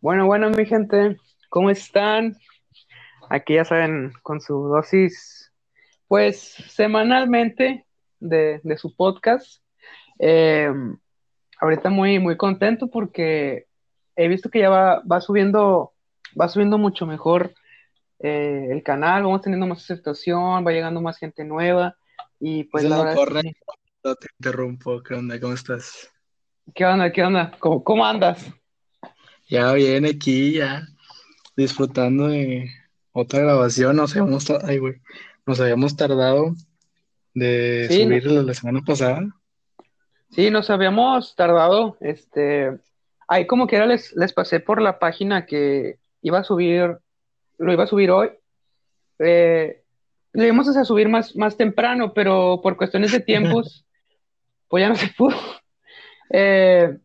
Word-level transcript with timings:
Bueno, 0.00 0.26
bueno, 0.26 0.50
mi 0.50 0.64
gente, 0.66 1.16
¿cómo 1.48 1.70
están? 1.70 2.36
Aquí 3.30 3.54
ya 3.54 3.64
saben, 3.64 4.12
con 4.22 4.40
su 4.40 4.54
dosis, 4.68 5.52
pues 6.06 6.38
semanalmente 6.68 7.84
de, 8.20 8.60
su 8.76 8.94
podcast. 8.94 9.62
Eh, 10.18 10.72
ahorita 11.60 11.90
muy, 11.90 12.18
muy 12.18 12.36
contento 12.36 12.88
porque 12.88 13.66
he 14.16 14.28
visto 14.28 14.50
que 14.50 14.60
ya 14.60 14.70
va, 14.70 15.02
va 15.10 15.20
subiendo, 15.20 15.92
va 16.40 16.48
subiendo 16.48 16.78
mucho 16.78 17.06
mejor 17.06 17.54
eh, 18.20 18.68
el 18.70 18.82
canal, 18.82 19.22
vamos 19.22 19.42
teniendo 19.42 19.66
más 19.66 19.82
aceptación, 19.82 20.66
va 20.66 20.72
llegando 20.72 21.00
más 21.00 21.18
gente 21.18 21.44
nueva 21.44 21.96
y 22.40 22.64
pues 22.64 22.84
la 22.84 23.04
verdad 23.04 23.42
no 24.04 24.14
te 24.14 24.28
interrumpo, 24.38 25.02
¿qué 25.02 25.14
onda? 25.14 25.38
¿Cómo 25.40 25.54
estás? 25.54 26.10
¿Qué 26.74 26.84
onda? 26.84 27.12
¿Qué 27.12 27.22
onda? 27.22 27.52
¿Cómo, 27.58 27.82
cómo 27.82 28.04
andas? 28.04 28.52
Ya 29.48 29.72
bien 29.72 30.04
aquí, 30.04 30.52
ya 30.52 30.86
disfrutando 31.56 32.28
de 32.28 32.70
otra 33.12 33.40
grabación. 33.40 33.96
Nos 33.96 34.14
habíamos, 34.14 34.50
ay, 34.50 34.78
güey, 34.78 34.94
nos 35.46 35.58
habíamos 35.60 35.96
tardado 35.96 36.54
de 37.34 37.88
subir 37.90 38.26
la 38.26 38.54
semana 38.54 38.80
pasada. 38.86 39.26
Sí, 40.30 40.50
nos 40.50 40.68
habíamos 40.68 41.34
tardado. 41.34 41.96
Este, 42.00 42.78
ahí 43.26 43.46
como 43.46 43.66
que 43.66 43.78
les, 43.86 44.14
les 44.14 44.32
pasé 44.34 44.60
por 44.60 44.82
la 44.82 44.98
página 44.98 45.46
que 45.46 45.98
iba 46.20 46.40
a 46.40 46.44
subir, 46.44 46.98
lo 47.56 47.72
iba 47.72 47.84
a 47.84 47.88
subir 47.88 48.10
hoy. 48.10 48.30
Eh, 49.18 49.82
lo 50.32 50.44
íbamos 50.44 50.76
a 50.76 50.84
subir 50.84 51.08
más, 51.08 51.34
más 51.36 51.56
temprano, 51.56 52.12
pero 52.12 52.60
por 52.62 52.76
cuestiones 52.76 53.12
de 53.12 53.20
tiempos, 53.20 53.86
pues 54.68 54.82
ya 54.82 54.88
no 54.88 54.96
se 54.96 55.08
pudo. 55.08 55.36
Eh, 56.30 56.98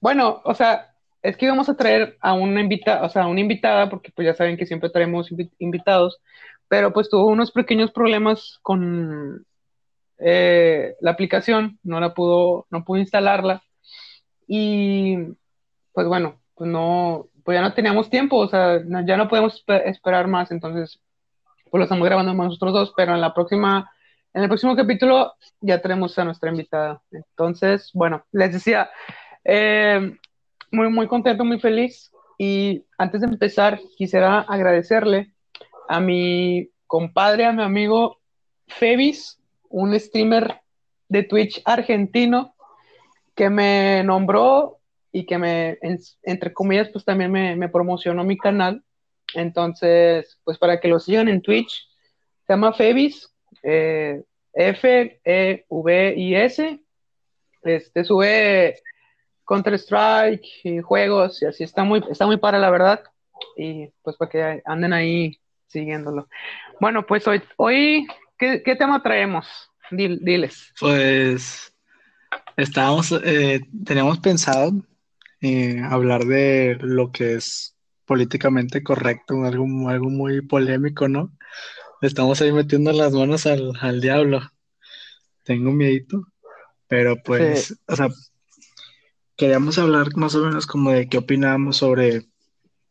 bueno, 0.00 0.42
o 0.44 0.54
sea, 0.54 0.87
es 1.28 1.36
que 1.36 1.44
íbamos 1.44 1.68
a 1.68 1.76
traer 1.76 2.16
a 2.20 2.32
una 2.32 2.60
invitada, 2.60 3.04
o 3.04 3.08
sea, 3.10 3.26
una 3.26 3.40
invitada, 3.40 3.90
porque 3.90 4.10
pues 4.14 4.26
ya 4.26 4.34
saben 4.34 4.56
que 4.56 4.66
siempre 4.66 4.88
traemos 4.88 5.28
invitados, 5.58 6.20
pero 6.68 6.92
pues 6.92 7.10
tuvo 7.10 7.26
unos 7.26 7.52
pequeños 7.52 7.90
problemas 7.92 8.58
con 8.62 9.44
eh, 10.18 10.94
la 11.00 11.10
aplicación, 11.10 11.78
no 11.82 12.00
la 12.00 12.14
pudo, 12.14 12.66
no 12.70 12.84
pudo 12.84 12.98
instalarla, 12.98 13.62
y 14.46 15.18
pues 15.92 16.06
bueno, 16.06 16.40
pues 16.54 16.70
no, 16.70 17.28
pues 17.44 17.56
ya 17.56 17.62
no 17.62 17.74
teníamos 17.74 18.08
tiempo, 18.08 18.38
o 18.38 18.48
sea, 18.48 18.80
ya 19.04 19.16
no 19.18 19.28
podemos 19.28 19.62
esperar 19.84 20.28
más, 20.28 20.50
entonces 20.50 20.98
pues 21.70 21.78
lo 21.78 21.84
estamos 21.84 22.06
grabando 22.06 22.32
nosotros 22.32 22.72
dos, 22.72 22.92
pero 22.96 23.14
en 23.14 23.20
la 23.20 23.34
próxima, 23.34 23.90
en 24.32 24.42
el 24.42 24.48
próximo 24.48 24.74
capítulo 24.74 25.34
ya 25.60 25.82
tenemos 25.82 26.18
a 26.18 26.24
nuestra 26.24 26.50
invitada. 26.50 27.02
Entonces, 27.10 27.90
bueno, 27.92 28.24
les 28.32 28.54
decía, 28.54 28.88
eh, 29.44 30.16
muy, 30.70 30.88
muy 30.90 31.06
contento, 31.06 31.44
muy 31.44 31.60
feliz. 31.60 32.10
Y 32.38 32.84
antes 32.96 33.20
de 33.20 33.26
empezar, 33.26 33.80
quisiera 33.96 34.40
agradecerle 34.40 35.32
a 35.88 36.00
mi 36.00 36.70
compadre, 36.86 37.44
a 37.44 37.52
mi 37.52 37.62
amigo 37.62 38.18
Febis, 38.66 39.40
un 39.68 39.98
streamer 39.98 40.60
de 41.08 41.22
Twitch 41.24 41.62
argentino, 41.64 42.54
que 43.34 43.50
me 43.50 44.02
nombró 44.04 44.78
y 45.12 45.26
que 45.26 45.38
me, 45.38 45.78
entre 46.22 46.52
comillas, 46.52 46.90
pues 46.92 47.04
también 47.04 47.32
me, 47.32 47.56
me 47.56 47.68
promocionó 47.68 48.24
mi 48.24 48.36
canal. 48.36 48.84
Entonces, 49.34 50.38
pues 50.44 50.58
para 50.58 50.80
que 50.80 50.88
lo 50.88 50.98
sigan 50.98 51.28
en 51.28 51.42
Twitch, 51.42 51.88
se 52.46 52.52
llama 52.52 52.72
Febis, 52.72 53.32
eh, 53.62 54.22
F-E-V-I-S. 54.54 55.70
Este 57.62 58.04
sube 58.04 58.80
Counter-Strike 59.48 60.44
y 60.64 60.80
juegos 60.80 61.42
y 61.42 61.46
así 61.46 61.64
está 61.64 61.82
muy, 61.82 62.04
está 62.10 62.26
muy 62.26 62.36
para 62.36 62.58
la 62.58 62.70
verdad. 62.70 63.02
Y 63.56 63.88
pues 64.02 64.16
para 64.16 64.30
que 64.30 64.62
anden 64.64 64.92
ahí 64.92 65.40
siguiéndolo. 65.66 66.28
Bueno, 66.80 67.06
pues 67.06 67.26
hoy, 67.26 67.42
hoy 67.56 68.06
¿qué, 68.36 68.76
tema 68.78 69.02
traemos? 69.02 69.46
diles. 69.90 70.72
Pues 70.78 71.72
estábamos, 72.56 73.12
eh, 73.24 73.60
teníamos 73.86 74.18
pensado 74.18 74.72
eh, 75.40 75.80
hablar 75.82 76.24
de 76.24 76.76
lo 76.80 77.10
que 77.10 77.34
es 77.34 77.74
políticamente 78.04 78.82
correcto, 78.82 79.44
algo, 79.44 79.88
algo 79.88 80.10
muy 80.10 80.42
polémico, 80.42 81.08
¿no? 81.08 81.32
Estamos 82.02 82.40
ahí 82.42 82.52
metiendo 82.52 82.92
las 82.92 83.12
manos 83.12 83.46
al, 83.46 83.72
al 83.80 84.00
diablo. 84.00 84.40
Tengo 85.44 85.72
miedito, 85.72 86.26
pero 86.86 87.16
pues, 87.22 87.78
o 87.86 87.96
sea, 87.96 88.08
queríamos 89.38 89.78
hablar 89.78 90.14
más 90.16 90.34
o 90.34 90.44
menos 90.44 90.66
como 90.66 90.90
de 90.90 91.08
qué 91.08 91.16
opinamos 91.16 91.78
sobre. 91.78 92.26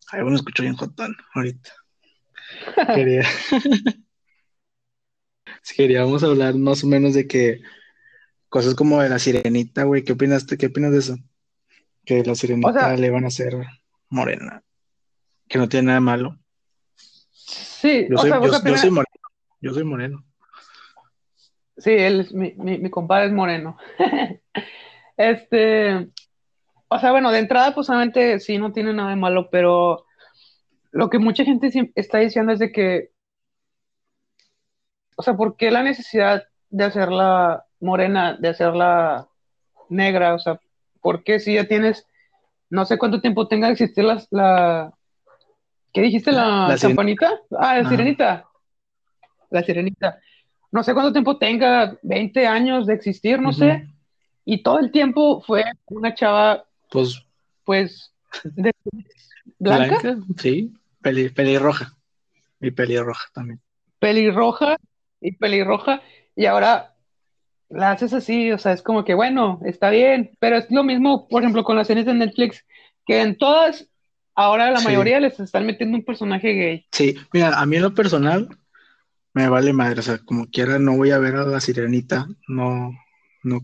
Ay, 0.10 0.22
bueno, 0.22 0.38
escucho 0.38 0.64
bien 0.64 0.76
Jotán 0.76 1.16
ahorita. 1.36 1.72
Quería... 2.96 3.24
Queríamos 5.76 6.24
hablar 6.24 6.56
más 6.56 6.84
o 6.84 6.88
menos 6.88 7.14
de 7.14 7.28
que 7.28 7.62
cosas 8.48 8.74
como 8.74 9.02
de 9.02 9.10
la 9.10 9.20
sirenita, 9.20 9.84
güey. 9.84 10.04
¿Qué 10.04 10.14
opinaste? 10.14 10.58
¿Qué 10.58 10.68
opinas 10.68 10.94
de 10.94 11.00
eso? 11.00 11.18
Que 12.06 12.24
la 12.24 12.36
sirenita 12.36 12.96
le 12.96 13.10
van 13.10 13.26
a 13.26 13.28
hacer 13.28 13.54
morena. 14.10 14.64
Que 15.50 15.58
no 15.58 15.68
tiene 15.68 15.88
nada 15.88 16.00
de 16.00 16.06
malo. 16.06 16.40
Sí, 17.30 18.08
yo 18.10 18.18
soy, 18.18 18.30
yo, 18.30 18.78
soy 18.78 18.92
moreno. 18.92 19.06
Yo 19.60 19.74
soy 19.74 19.84
moreno. 19.84 20.26
Sí, 21.78 21.92
él 21.92 22.22
es, 22.22 22.34
mi, 22.34 22.54
mi, 22.56 22.78
mi 22.78 22.90
compadre 22.90 23.28
es 23.28 23.34
moreno. 23.34 23.78
este, 25.18 26.10
o 26.90 27.00
sea, 27.00 27.12
bueno, 27.12 27.32
de 27.32 27.40
entrada, 27.40 27.74
pues 27.74 27.90
obviamente 27.90 28.40
sí, 28.40 28.58
no 28.58 28.72
tiene 28.72 28.94
nada 28.94 29.10
de 29.10 29.16
malo, 29.16 29.50
pero 29.50 30.06
lo 30.92 31.10
que 31.10 31.20
mucha 31.20 31.44
gente 31.44 31.92
está 31.96 32.20
diciendo 32.20 32.54
es 32.54 32.60
de 32.60 32.72
que, 32.72 33.12
o 35.16 35.24
sea, 35.24 35.36
¿por 35.36 35.58
qué 35.58 35.72
la 35.72 35.84
necesidad 35.84 36.44
de 36.70 36.84
hacerla 36.84 37.66
morena, 37.80 38.38
de 38.40 38.50
hacerla 38.50 39.28
negra? 39.90 40.34
O 40.36 40.40
sea, 40.40 40.60
¿por 41.02 41.24
qué 41.24 41.40
si 41.40 41.56
ya 41.56 41.68
tienes, 41.68 42.08
no 42.70 42.86
sé 42.86 42.98
cuánto 42.98 43.22
tiempo 43.22 43.48
tenga 43.48 43.68
de 43.68 43.74
existir 43.74 44.04
la, 44.04 44.24
la 44.32 44.94
¿qué 45.94 46.02
dijiste? 46.02 46.32
¿La, 46.32 46.78
campanita? 46.80 47.40
Ah, 47.58 47.80
la 47.80 47.90
sirenita. 47.90 48.46
La 49.50 49.64
sirenita. 49.64 50.20
No 50.72 50.84
sé 50.84 50.94
cuánto 50.94 51.12
tiempo 51.12 51.38
tenga, 51.38 51.98
20 52.04 52.46
años 52.48 52.86
de 52.86 52.94
existir, 52.94 53.42
no 53.42 53.52
sé. 53.52 53.88
Y 54.46 54.64
todo 54.64 54.80
el 54.80 54.92
tiempo 54.92 55.42
fue 55.42 55.64
una 55.88 56.14
chava 56.14 56.67
pues. 56.90 57.24
Pues. 57.64 58.14
¿Blanca? 59.60 60.18
Sí, 60.38 60.74
pelirroja. 61.02 61.94
Y 62.60 62.72
pelirroja 62.72 63.30
también. 63.34 63.62
Pelirroja 64.00 64.78
y 65.22 65.34
pelirroja. 65.34 66.02
Y 66.36 66.46
ahora 66.46 66.96
la 67.70 67.92
haces 67.92 68.14
así, 68.14 68.52
o 68.52 68.58
sea, 68.58 68.74
es 68.74 68.82
como 68.82 69.04
que 69.04 69.14
bueno, 69.14 69.60
está 69.66 69.90
bien, 69.90 70.32
pero 70.40 70.58
es 70.58 70.70
lo 70.70 70.84
mismo, 70.84 71.28
por 71.28 71.42
ejemplo, 71.42 71.64
con 71.64 71.76
las 71.76 71.88
series 71.88 72.06
de 72.06 72.14
Netflix, 72.14 72.66
que 73.06 73.22
en 73.22 73.38
todas, 73.38 73.88
ahora 74.36 74.72
la 74.72 74.82
mayoría 74.82 75.20
les 75.20 75.40
están 75.40 75.66
metiendo 75.66 75.98
un 75.98 76.06
personaje 76.06 76.54
gay. 76.54 76.86
Sí, 76.92 77.16
mira, 77.34 77.60
a 77.60 77.66
mí 77.66 77.76
en 77.76 77.82
lo 77.82 77.94
personal 77.94 78.48
me 79.34 79.50
vale 79.50 79.74
madre, 79.74 80.00
o 80.00 80.04
sea, 80.04 80.18
como 80.20 80.48
quiera 80.48 80.80
no 80.80 80.96
voy 80.96 81.12
a 81.12 81.20
ver 81.20 81.36
a 81.36 81.46
la 81.46 81.60
sirenita, 81.60 82.28
no, 82.48 82.92
no, 83.44 83.60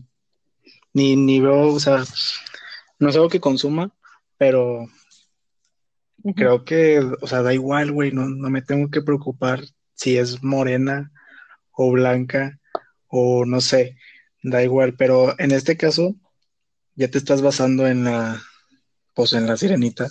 ni, 0.92 1.16
ni 1.16 1.40
veo, 1.40 1.68
o 1.72 1.80
sea, 1.80 2.04
no 3.04 3.10
es 3.10 3.16
algo 3.16 3.28
que 3.28 3.38
consuma, 3.38 3.94
pero 4.38 4.86
creo 6.34 6.64
que, 6.64 7.00
o 7.20 7.26
sea, 7.26 7.42
da 7.42 7.52
igual, 7.52 7.92
güey, 7.92 8.12
no, 8.12 8.24
me 8.26 8.62
tengo 8.62 8.90
que 8.90 9.02
preocupar 9.02 9.60
si 9.92 10.16
es 10.16 10.42
morena 10.42 11.12
o 11.70 11.92
blanca 11.92 12.58
o 13.08 13.44
no 13.44 13.60
sé, 13.60 13.98
da 14.42 14.62
igual, 14.62 14.94
pero 14.96 15.38
en 15.38 15.50
este 15.50 15.76
caso 15.76 16.14
ya 16.94 17.08
te 17.08 17.18
estás 17.18 17.42
basando 17.42 17.86
en 17.86 18.04
la, 18.04 18.40
pues 19.12 19.34
en 19.34 19.46
la 19.46 19.58
sirenita 19.58 20.08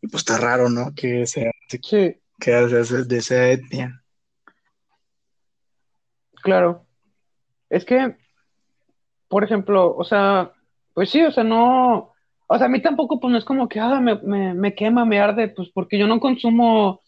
y 0.00 0.06
pues 0.06 0.20
está 0.20 0.38
raro, 0.38 0.70
¿no? 0.70 0.94
Que 0.94 1.26
sea, 1.26 1.50
que 1.68 2.20
de, 2.46 3.04
de 3.06 3.18
esa 3.18 3.48
etnia. 3.48 4.04
Claro. 6.44 6.86
Es 7.70 7.84
que, 7.84 8.16
por 9.26 9.42
ejemplo, 9.42 9.96
o 9.96 10.04
sea, 10.04 10.53
pues 10.94 11.10
sí, 11.10 11.22
o 11.22 11.32
sea, 11.32 11.44
no, 11.44 12.12
o 12.46 12.58
sea, 12.58 12.66
a 12.66 12.70
mí 12.70 12.80
tampoco, 12.80 13.20
pues 13.20 13.32
no 13.32 13.38
es 13.38 13.44
como 13.44 13.68
que, 13.68 13.80
ah, 13.80 14.00
me, 14.00 14.16
me, 14.16 14.54
me 14.54 14.74
quema, 14.74 15.04
me 15.04 15.20
arde, 15.20 15.48
pues 15.48 15.68
porque 15.74 15.98
yo 15.98 16.06
no 16.06 16.20
consumo, 16.20 17.02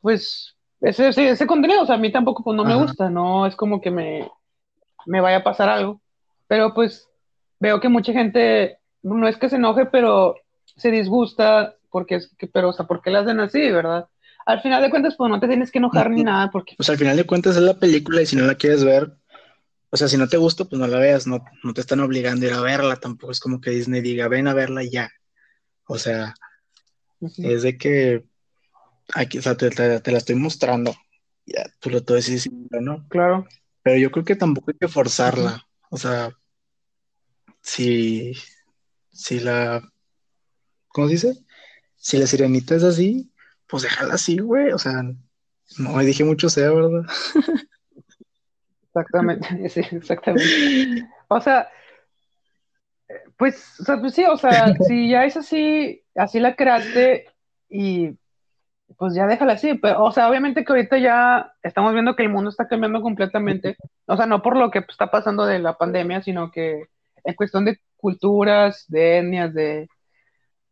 pues, 0.00 0.56
ese, 0.80 1.08
ese, 1.08 1.46
contenido, 1.46 1.82
o 1.82 1.86
sea, 1.86 1.94
a 1.94 1.98
mí 1.98 2.12
tampoco, 2.12 2.42
pues 2.44 2.56
no 2.56 2.64
me 2.64 2.74
gusta, 2.74 3.08
no 3.08 3.46
es 3.46 3.56
como 3.56 3.80
que 3.80 3.90
me, 3.90 4.28
me 5.06 5.20
vaya 5.20 5.38
a 5.38 5.44
pasar 5.44 5.68
algo, 5.68 6.02
pero 6.48 6.74
pues 6.74 7.08
veo 7.58 7.80
que 7.80 7.88
mucha 7.88 8.12
gente, 8.12 8.78
no 9.02 9.26
es 9.26 9.36
que 9.36 9.48
se 9.48 9.56
enoje, 9.56 9.86
pero 9.86 10.36
se 10.64 10.90
disgusta, 10.90 11.76
porque 11.90 12.16
es 12.16 12.34
que, 12.36 12.46
pero, 12.46 12.70
o 12.70 12.72
sea, 12.72 12.86
¿por 12.86 13.00
qué 13.00 13.10
la 13.10 13.20
hacen 13.20 13.40
así, 13.40 13.70
verdad? 13.70 14.08
Al 14.44 14.60
final 14.60 14.82
de 14.82 14.90
cuentas, 14.90 15.14
pues 15.16 15.30
no 15.30 15.40
te 15.40 15.48
tienes 15.48 15.70
que 15.72 15.78
enojar 15.78 16.10
ni 16.10 16.22
nada, 16.22 16.50
porque... 16.50 16.74
Pues 16.76 16.90
al 16.90 16.98
final 16.98 17.16
de 17.16 17.24
cuentas 17.24 17.56
es 17.56 17.62
la 17.62 17.74
película 17.74 18.22
y 18.22 18.26
si 18.26 18.36
no 18.36 18.46
la 18.46 18.54
quieres 18.54 18.84
ver, 18.84 19.12
o 19.90 19.96
sea, 19.96 20.08
si 20.08 20.16
no 20.16 20.28
te 20.28 20.36
gusta, 20.36 20.64
pues 20.64 20.78
no 20.78 20.86
la 20.86 20.98
veas, 20.98 21.26
no, 21.26 21.44
no 21.62 21.74
te 21.74 21.80
están 21.80 22.00
obligando 22.00 22.44
a 22.46 22.48
ir 22.48 22.54
a 22.54 22.60
verla, 22.60 22.96
tampoco 22.96 23.32
es 23.32 23.40
como 23.40 23.60
que 23.60 23.70
Disney 23.70 24.00
diga, 24.00 24.28
ven 24.28 24.48
a 24.48 24.54
verla 24.54 24.82
ya. 24.84 25.10
O 25.86 25.98
sea, 25.98 26.34
es 27.38 27.62
de 27.62 27.78
que 27.78 28.24
aquí, 29.14 29.38
o 29.38 29.42
sea, 29.42 29.56
te, 29.56 29.70
la 29.70 30.18
estoy 30.18 30.34
mostrando. 30.34 30.94
Ya, 31.46 31.64
tú 31.78 31.90
lo 31.90 32.04
puedes 32.04 32.28
decir, 32.28 32.52
¿no? 32.80 33.06
Claro. 33.08 33.46
Pero 33.82 33.98
yo 33.98 34.10
creo 34.10 34.24
que 34.24 34.34
tampoco 34.34 34.72
hay 34.72 34.78
que 34.78 34.88
forzarla. 34.88 35.64
O 35.90 35.96
sea, 35.96 36.36
si, 37.62 38.32
si 39.12 39.38
la, 39.38 39.80
¿cómo 40.88 41.06
se 41.06 41.12
dice? 41.12 41.44
Si 41.96 42.16
la 42.18 42.26
sirenita 42.26 42.74
es 42.74 42.82
así, 42.82 43.32
pues 43.68 43.84
déjala 43.84 44.14
así, 44.14 44.38
güey. 44.38 44.72
O 44.72 44.78
sea, 44.78 45.04
no 45.78 45.98
dije 46.00 46.24
mucho 46.24 46.48
sea, 46.48 46.70
¿verdad? 46.72 47.04
Exactamente, 48.96 49.68
sí, 49.68 49.80
exactamente. 49.92 51.08
O 51.28 51.40
sea, 51.40 51.68
pues, 53.36 53.78
o 53.80 53.84
sea, 53.84 54.00
pues 54.00 54.14
sí, 54.14 54.24
o 54.24 54.36
sea, 54.36 54.74
si 54.86 55.10
ya 55.10 55.24
es 55.24 55.36
así, 55.36 56.02
así 56.14 56.40
la 56.40 56.56
creaste 56.56 57.26
y 57.68 58.16
pues 58.96 59.14
ya 59.14 59.26
déjala 59.26 59.54
así, 59.54 59.74
pero, 59.74 60.04
o 60.04 60.12
sea, 60.12 60.30
obviamente 60.30 60.64
que 60.64 60.72
ahorita 60.72 60.98
ya 60.98 61.52
estamos 61.62 61.92
viendo 61.92 62.16
que 62.16 62.22
el 62.22 62.30
mundo 62.30 62.50
está 62.50 62.66
cambiando 62.68 63.02
completamente, 63.02 63.76
o 64.06 64.16
sea, 64.16 64.26
no 64.26 64.40
por 64.42 64.56
lo 64.56 64.70
que 64.70 64.78
está 64.78 65.10
pasando 65.10 65.44
de 65.44 65.58
la 65.58 65.76
pandemia, 65.76 66.22
sino 66.22 66.50
que 66.50 66.84
en 67.24 67.34
cuestión 67.34 67.64
de 67.64 67.78
culturas, 67.96 68.84
de 68.88 69.18
etnias, 69.18 69.52
de, 69.52 69.88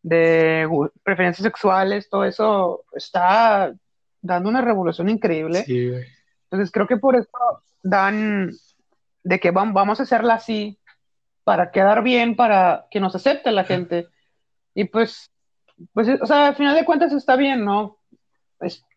de 0.03 0.69
preferencias 1.03 1.44
sexuales, 1.44 2.09
todo 2.09 2.25
eso 2.25 2.85
está 2.94 3.75
dando 4.23 4.49
una 4.49 4.62
revolución 4.62 5.09
increíble. 5.11 5.65
Entonces 6.55 6.71
creo 6.71 6.87
que 6.87 6.99
por 6.99 7.17
eso 7.17 7.29
dan 7.83 8.53
de 9.25 9.41
que 9.41 9.51
vamos 9.51 9.99
a 9.99 10.05
hacerla 10.05 10.35
así 10.35 10.79
para 11.43 11.73
quedar 11.73 12.05
bien, 12.05 12.37
para 12.37 12.87
que 12.93 13.01
nos 13.01 13.17
acepte 13.17 13.51
la 13.51 13.65
gente. 13.65 14.06
Y 14.73 14.85
pues, 14.85 15.33
pues, 15.93 16.09
o 16.23 16.27
sea, 16.27 16.47
al 16.47 16.55
final 16.55 16.77
de 16.77 16.85
cuentas 16.85 17.12
está 17.12 17.35
bien, 17.35 17.65
¿no? 17.65 17.99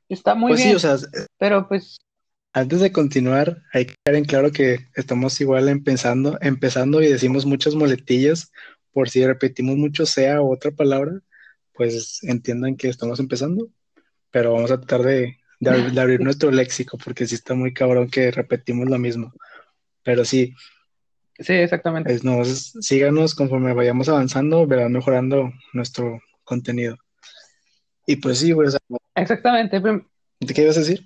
está 0.07 0.35
muy 0.35 0.51
pues 0.51 0.63
bien. 0.63 0.79
Sí, 0.79 0.85
o 0.85 0.97
sea, 0.97 1.09
pero 1.39 1.67
pues. 1.67 1.97
Antes 2.53 2.79
de 2.79 2.91
continuar, 2.91 3.63
hay 3.73 3.87
que 3.87 3.95
dejar 4.05 4.17
en 4.19 4.25
claro 4.25 4.51
que 4.51 4.77
estamos 4.95 5.41
igual 5.41 5.67
empezando, 5.67 6.37
empezando 6.41 7.01
y 7.01 7.07
decimos 7.07 7.47
muchas 7.47 7.73
moletillas 7.73 8.51
por 8.91 9.09
si 9.09 9.25
repetimos 9.25 9.77
mucho 9.77 10.05
sea 10.05 10.43
otra 10.43 10.69
palabra, 10.69 11.21
pues 11.73 12.23
entiendan 12.23 12.77
que 12.77 12.87
estamos 12.87 13.19
empezando, 13.19 13.67
pero 14.29 14.53
vamos 14.53 14.69
a 14.69 14.77
tratar 14.77 15.01
de, 15.01 15.37
de, 15.59 15.99
abrir 15.99 16.21
nuestro 16.21 16.51
léxico 16.51 16.97
porque 16.97 17.25
sí 17.25 17.35
está 17.35 17.53
muy 17.53 17.73
cabrón 17.73 18.09
que 18.09 18.31
repetimos 18.31 18.89
lo 18.89 18.97
mismo. 18.97 19.33
Pero 20.03 20.25
sí. 20.25 20.53
Sí, 21.39 21.53
exactamente. 21.53 22.11
Es, 22.13 22.23
no, 22.23 22.43
síganos 22.45 23.35
conforme 23.35 23.73
vayamos 23.73 24.09
avanzando, 24.09 24.65
verán 24.65 24.91
mejorando 24.91 25.51
nuestro 25.73 26.19
contenido. 26.43 26.97
Y 28.05 28.15
pues 28.17 28.39
sí, 28.39 28.51
güey. 28.53 28.69
Exactamente. 29.15 29.81
¿Qué 30.53 30.61
ibas 30.61 30.77
a 30.77 30.81
decir? 30.81 31.05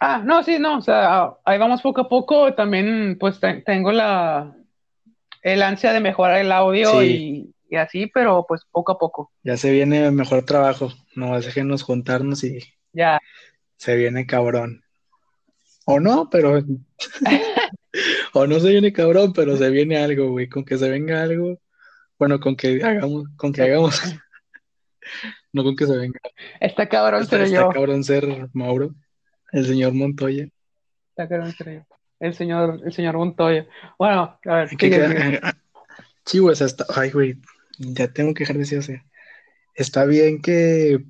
Ah, 0.00 0.22
no, 0.24 0.42
sí, 0.42 0.58
no, 0.58 0.78
o 0.78 0.82
sea, 0.82 1.34
ahí 1.44 1.58
vamos 1.58 1.80
poco 1.82 2.00
a 2.00 2.08
poco. 2.08 2.54
También, 2.54 3.16
pues, 3.20 3.38
tengo 3.64 3.92
la 3.92 4.52
el 5.42 5.62
ansia 5.62 5.92
de 5.92 6.00
mejorar 6.00 6.38
el 6.38 6.52
audio 6.52 7.02
y, 7.02 7.52
así, 7.76 8.06
pero 8.06 8.44
pues 8.46 8.62
poco 8.70 8.92
a 8.92 8.98
poco. 8.98 9.32
Ya 9.42 9.56
se 9.56 9.70
viene 9.70 10.10
mejor 10.10 10.44
trabajo. 10.44 10.92
No, 11.14 11.38
déjenos 11.40 11.82
juntarnos 11.82 12.44
y 12.44 12.58
ya. 12.92 13.20
Se 13.76 13.96
viene 13.96 14.26
cabrón. 14.26 14.84
O 15.84 16.00
no, 16.00 16.28
pero. 16.30 16.62
o 18.32 18.46
no 18.46 18.60
se 18.60 18.70
viene 18.70 18.92
cabrón, 18.92 19.32
pero 19.32 19.56
se 19.56 19.70
viene 19.70 19.98
algo, 19.98 20.30
güey. 20.30 20.48
Con 20.48 20.64
que 20.64 20.78
se 20.78 20.88
venga 20.88 21.22
algo. 21.22 21.58
Bueno, 22.18 22.38
con 22.40 22.54
que 22.56 22.82
hagamos, 22.82 23.24
con 23.36 23.52
que 23.52 23.62
hagamos. 23.62 24.00
no 25.52 25.64
con 25.64 25.76
que 25.76 25.86
se 25.86 25.96
venga. 25.96 26.20
Está 26.60 26.88
cabrón 26.88 27.26
ser 27.26 27.48
yo. 27.48 27.62
Está 27.62 27.72
cabrón 27.72 28.04
ser 28.04 28.48
Mauro, 28.52 28.94
el 29.52 29.66
señor 29.66 29.92
Montoya. 29.92 30.48
Está 31.10 31.28
cabrón 31.28 31.52
ser 31.52 31.74
yo. 31.74 31.96
El 32.20 32.34
señor, 32.34 32.80
el 32.84 32.92
señor 32.92 33.16
Montoya. 33.16 33.66
Bueno, 33.98 34.38
a 34.44 34.54
ver. 34.54 34.68
¿qué 34.76 35.40
sí, 36.24 36.38
güey, 36.38 36.54
está. 36.58 36.86
Ay, 36.94 37.10
güey. 37.10 37.34
Ya 37.78 38.06
tengo 38.06 38.32
que 38.32 38.44
dejar 38.44 38.56
de 38.56 38.60
decir 38.60 39.02
Está 39.74 40.04
bien 40.04 40.40
que. 40.42 41.04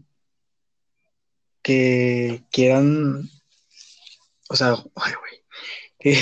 Que 1.62 2.42
quieran. 2.50 3.28
O 4.48 4.56
sea, 4.56 4.74
ay, 4.96 5.12
güey. 5.20 5.42
Que... 5.98 6.18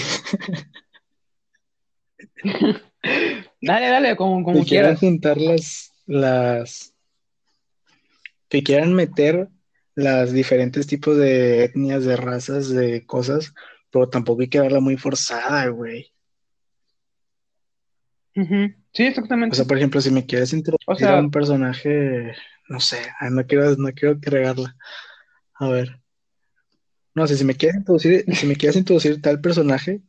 dale, 3.63 3.89
dale, 3.89 4.17
como, 4.17 4.45
como 4.45 4.61
que 4.61 4.69
quieran 4.69 4.97
juntar 4.97 5.39
las, 5.39 5.93
las 6.07 6.95
que 8.49 8.63
quieran 8.63 8.95
meter 8.95 9.49
las 9.95 10.33
diferentes 10.33 10.87
tipos 10.87 11.17
de 11.17 11.65
etnias, 11.65 12.05
de 12.05 12.17
razas, 12.17 12.69
de 12.71 13.07
cosas, 13.07 13.55
pero 13.91 14.09
tampoco 14.09 14.43
hay 14.43 14.49
que 14.49 14.61
verla 14.61 14.81
muy 14.81 14.97
forzada, 14.97 15.67
güey. 15.69 16.13
Sí, 18.93 19.05
exactamente. 19.05 19.55
O 19.55 19.57
sea, 19.57 19.65
por 19.65 19.77
ejemplo, 19.77 20.01
si 20.01 20.11
me 20.11 20.27
quieres 20.27 20.53
introducir 20.53 21.07
a 21.07 21.21
un 21.21 21.31
personaje, 21.31 22.35
no 22.69 22.81
sé, 22.81 22.99
no 23.31 23.47
quiero, 23.47 23.77
no 23.77 23.93
quiero 23.93 24.15
agregarla. 24.15 24.77
A 25.55 25.69
ver. 25.69 26.01
No 27.15 27.27
sé, 27.27 27.37
si 27.37 27.45
me 27.45 27.55
quieres 27.55 27.77
introducir, 27.79 28.25
si 28.35 28.47
me 28.47 28.57
quieres 28.57 28.77
introducir 28.77 29.21
tal 29.21 29.41
personaje, 29.41 30.01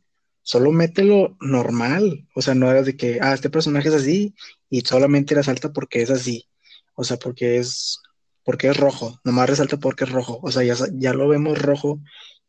solo 0.42 0.72
mételo 0.72 1.36
normal. 1.40 2.28
O 2.34 2.42
sea, 2.42 2.54
no 2.54 2.68
hagas 2.68 2.86
de 2.86 2.96
que, 2.96 3.18
ah, 3.20 3.34
este 3.34 3.50
personaje 3.50 3.88
es 3.88 3.94
así 3.94 4.34
y 4.70 4.80
solamente 4.82 5.34
resalta 5.34 5.72
porque 5.72 6.02
es 6.02 6.10
así. 6.10 6.48
O 6.94 7.04
sea, 7.04 7.16
porque 7.18 7.58
es 7.58 8.00
porque 8.44 8.68
es 8.68 8.76
rojo, 8.76 9.20
nomás 9.24 9.48
resalta 9.50 9.76
porque 9.78 10.04
es 10.04 10.10
rojo, 10.10 10.40
o 10.42 10.50
sea, 10.50 10.62
ya, 10.64 10.74
ya 10.94 11.12
lo 11.14 11.28
vemos 11.28 11.60
rojo, 11.60 12.00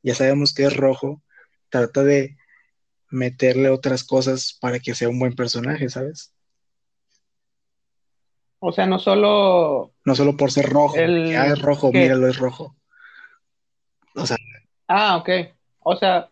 ya 0.02 0.16
sabemos 0.16 0.54
que 0.54 0.66
es 0.66 0.76
rojo, 0.76 1.22
trata 1.70 2.04
de 2.04 2.38
meterle 3.14 3.70
otras 3.70 4.04
cosas 4.04 4.58
para 4.60 4.80
que 4.80 4.96
sea 4.96 5.08
un 5.08 5.20
buen 5.20 5.36
personaje, 5.36 5.88
¿sabes? 5.88 6.34
O 8.60 8.72
sea, 8.72 8.86
no 8.86 8.98
solo... 8.98 9.94
No 10.04 10.16
solo 10.16 10.36
por 10.36 10.52
ser 10.52 10.70
rojo, 10.70 10.96
el... 10.96 11.36
ah, 11.36 11.48
es 11.48 11.62
rojo, 11.62 11.92
míralo, 11.92 12.28
es 12.28 12.38
rojo. 12.38 12.76
O 14.16 14.26
sea... 14.26 14.38
Ah, 14.88 15.18
ok. 15.18 15.30
O 15.80 15.96
sea... 15.96 16.30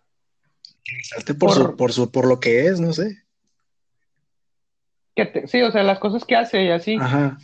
Por, 1.40 1.54
Su, 1.54 1.76
por, 1.76 1.94
su, 1.94 2.12
por 2.12 2.28
lo 2.28 2.40
que 2.40 2.66
es, 2.66 2.80
no 2.80 2.94
sé. 2.94 3.24
Que 5.16 5.44
sí, 5.46 5.62
o 5.62 5.72
sea, 5.72 5.84
las 5.84 6.00
cosas 6.00 6.26
que 6.26 6.36
hace 6.36 6.64
y 6.64 6.72
así. 6.72 6.98
Ajá. 7.00 7.38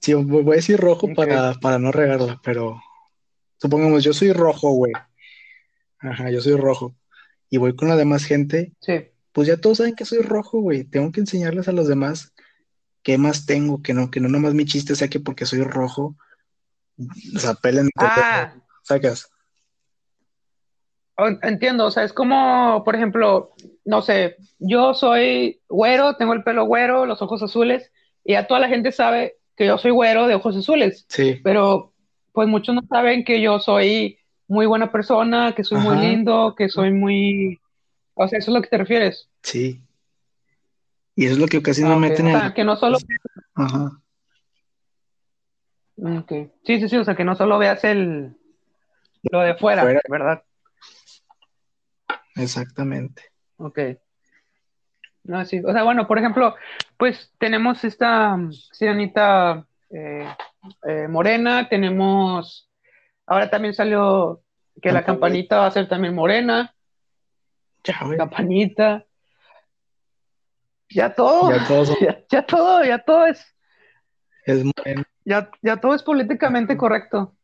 Sí, 0.00 0.14
voy 0.14 0.52
a 0.52 0.56
decir 0.56 0.78
rojo 0.78 1.08
para, 1.14 1.54
para 1.54 1.78
no 1.78 1.90
regarla, 1.90 2.40
pero 2.44 2.80
supongamos, 3.56 4.04
yo 4.04 4.12
soy 4.12 4.32
rojo, 4.32 4.70
güey. 4.70 4.92
Ajá, 5.98 6.30
yo 6.30 6.40
soy 6.40 6.56
rojo. 6.56 6.94
Y 7.50 7.58
voy 7.58 7.76
con 7.76 7.88
la 7.88 7.96
demás 7.96 8.24
gente. 8.24 8.72
Sí. 8.80 9.08
Pues 9.32 9.48
ya 9.48 9.56
todos 9.58 9.78
saben 9.78 9.94
que 9.94 10.04
soy 10.04 10.20
rojo, 10.20 10.60
güey. 10.60 10.84
Tengo 10.84 11.12
que 11.12 11.20
enseñarles 11.20 11.68
a 11.68 11.72
los 11.72 11.88
demás 11.88 12.32
qué 13.02 13.18
más 13.18 13.46
tengo, 13.46 13.82
que 13.82 13.94
no, 13.94 14.10
que 14.10 14.18
no 14.18 14.28
nomás 14.28 14.54
mi 14.54 14.64
chiste 14.64 14.96
sea 14.96 15.06
que 15.08 15.20
porque 15.20 15.46
soy 15.46 15.62
rojo, 15.62 16.16
o 17.36 17.38
sea, 17.38 17.54
pelen. 17.54 17.88
Ah. 17.98 18.54
Sacas. 18.82 19.30
Entiendo, 21.42 21.86
o 21.86 21.90
sea, 21.90 22.02
es 22.02 22.12
como, 22.12 22.82
por 22.84 22.94
ejemplo, 22.94 23.54
no 23.84 24.02
sé, 24.02 24.36
yo 24.58 24.92
soy 24.92 25.62
güero, 25.68 26.16
tengo 26.16 26.34
el 26.34 26.42
pelo 26.42 26.66
güero, 26.66 27.06
los 27.06 27.22
ojos 27.22 27.42
azules, 27.42 27.92
y 28.24 28.32
ya 28.32 28.46
toda 28.46 28.58
la 28.58 28.68
gente 28.68 28.90
sabe 28.90 29.36
que 29.56 29.66
yo 29.66 29.78
soy 29.78 29.92
güero 29.92 30.26
de 30.26 30.34
ojos 30.34 30.56
azules. 30.56 31.06
Sí. 31.08 31.40
Pero 31.42 31.94
pues 32.32 32.48
muchos 32.48 32.74
no 32.74 32.82
saben 32.88 33.24
que 33.24 33.40
yo 33.40 33.60
soy 33.60 34.18
muy 34.48 34.66
buena 34.66 34.90
persona, 34.90 35.54
que 35.54 35.64
soy 35.64 35.80
muy 35.80 35.96
lindo, 35.96 36.54
que 36.56 36.68
soy 36.68 36.92
muy... 36.92 37.60
O 38.14 38.26
sea, 38.28 38.38
eso 38.38 38.50
es 38.50 38.54
lo 38.54 38.62
que 38.62 38.68
te 38.68 38.78
refieres. 38.78 39.28
Sí. 39.42 39.82
Y 41.14 41.24
eso 41.24 41.34
es 41.34 41.40
lo 41.40 41.46
que 41.46 41.62
casi 41.62 41.82
no 41.82 41.94
ah, 41.94 41.98
meten 41.98 42.28
en... 42.28 42.36
O 42.36 42.40
sea, 42.40 42.54
que 42.54 42.64
no 42.64 42.76
solo... 42.76 42.98
Ajá. 43.54 44.00
Okay. 45.96 46.52
Sí, 46.64 46.80
sí, 46.80 46.88
sí, 46.88 46.96
o 46.96 47.04
sea, 47.04 47.16
que 47.16 47.24
no 47.24 47.34
solo 47.36 47.58
veas 47.58 47.82
el... 47.84 48.36
Lo 49.30 49.40
de 49.40 49.54
fuera, 49.54 49.84
¿verdad? 50.08 50.44
Exactamente. 52.36 53.22
Ok. 53.56 53.78
No, 55.24 55.44
sí. 55.44 55.60
O 55.64 55.72
sea, 55.72 55.82
bueno, 55.82 56.06
por 56.06 56.18
ejemplo, 56.18 56.54
pues 56.96 57.32
tenemos 57.38 57.82
esta 57.82 58.36
mm, 58.36 58.52
sirenita 58.52 59.66
eh, 59.90 60.28
eh, 60.86 61.08
morena, 61.08 61.68
tenemos, 61.68 62.65
ahora 63.26 63.50
también 63.50 63.74
salió 63.74 64.42
que 64.80 64.92
la 64.92 65.04
campanita 65.04 65.58
va 65.58 65.66
a 65.66 65.70
ser 65.70 65.88
también 65.88 66.14
morena. 66.14 66.74
Ya, 67.84 67.98
Campanita. 68.16 69.06
Ya 70.90 71.14
todo. 71.14 71.50
Ya 71.50 71.66
todo. 71.66 71.96
Ya, 72.30 72.46
todo, 72.46 72.84
ya 72.84 72.98
todo 72.98 73.26
es. 73.26 73.44
Es. 74.44 74.64
Ya, 75.24 75.50
ya 75.62 75.76
todo 75.78 75.94
es 75.94 76.02
políticamente 76.02 76.76
correcto. 76.76 77.36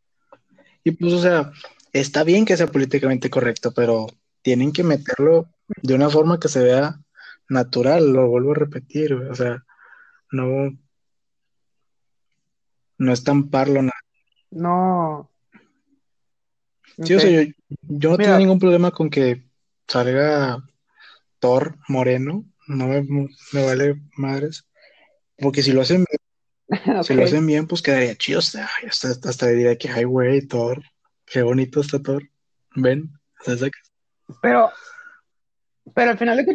Y 0.85 0.93
pues, 0.93 1.13
o 1.13 1.19
sea, 1.19 1.53
está 1.93 2.25
bien 2.25 2.45
que 2.45 2.57
sea 2.57 2.67
políticamente 2.67 3.31
correcto, 3.31 3.73
pero 3.75 4.07
tienen 4.43 4.73
que 4.73 4.83
meterlo 4.83 5.47
de 5.83 5.95
una 5.95 6.11
forma 6.11 6.39
que 6.39 6.49
se 6.49 6.63
vea 6.63 6.97
natural, 7.49 8.13
lo 8.13 8.29
vuelvo 8.29 8.53
a 8.53 8.57
repetir, 8.57 9.15
o 9.15 9.35
sea, 9.35 9.65
no, 10.31 10.71
no 12.99 13.13
estamparlo 13.13 13.83
nada. 13.83 14.01
No. 14.51 15.32
Sí, 17.05 17.15
o 17.15 17.21
sea, 17.21 17.31
yo, 17.31 17.53
yo 17.89 18.11
no 18.11 18.17
Mira. 18.17 18.31
tengo 18.31 18.39
ningún 18.39 18.59
problema 18.59 18.91
con 18.91 19.11
que 19.11 19.43
salga 19.89 20.63
Thor 21.39 21.77
moreno, 21.89 22.45
no 22.69 22.87
me, 22.87 23.03
me 23.03 23.67
vale 23.67 24.01
madres, 24.17 24.67
porque 25.39 25.63
si 25.63 25.73
lo 25.73 25.83
hacen 25.83 26.05
bien, 26.05 27.03
si 27.05 27.15
lo 27.15 27.25
hacen 27.25 27.47
bien, 27.47 27.67
pues 27.67 27.83
quedaría 27.83 28.15
chido, 28.17 28.39
o 28.39 28.43
sea, 28.43 28.69
hasta, 28.89 29.29
hasta 29.29 29.47
diría 29.49 29.77
que, 29.77 29.89
ay, 29.89 30.05
güey, 30.05 30.47
Thor, 30.47 30.83
qué 31.27 31.43
bonito 31.43 31.81
está 31.81 32.01
Thor, 32.01 32.23
ven, 32.77 33.11
Pero, 34.41 34.71
pero 35.95 36.11
al 36.13 36.19
final 36.19 36.47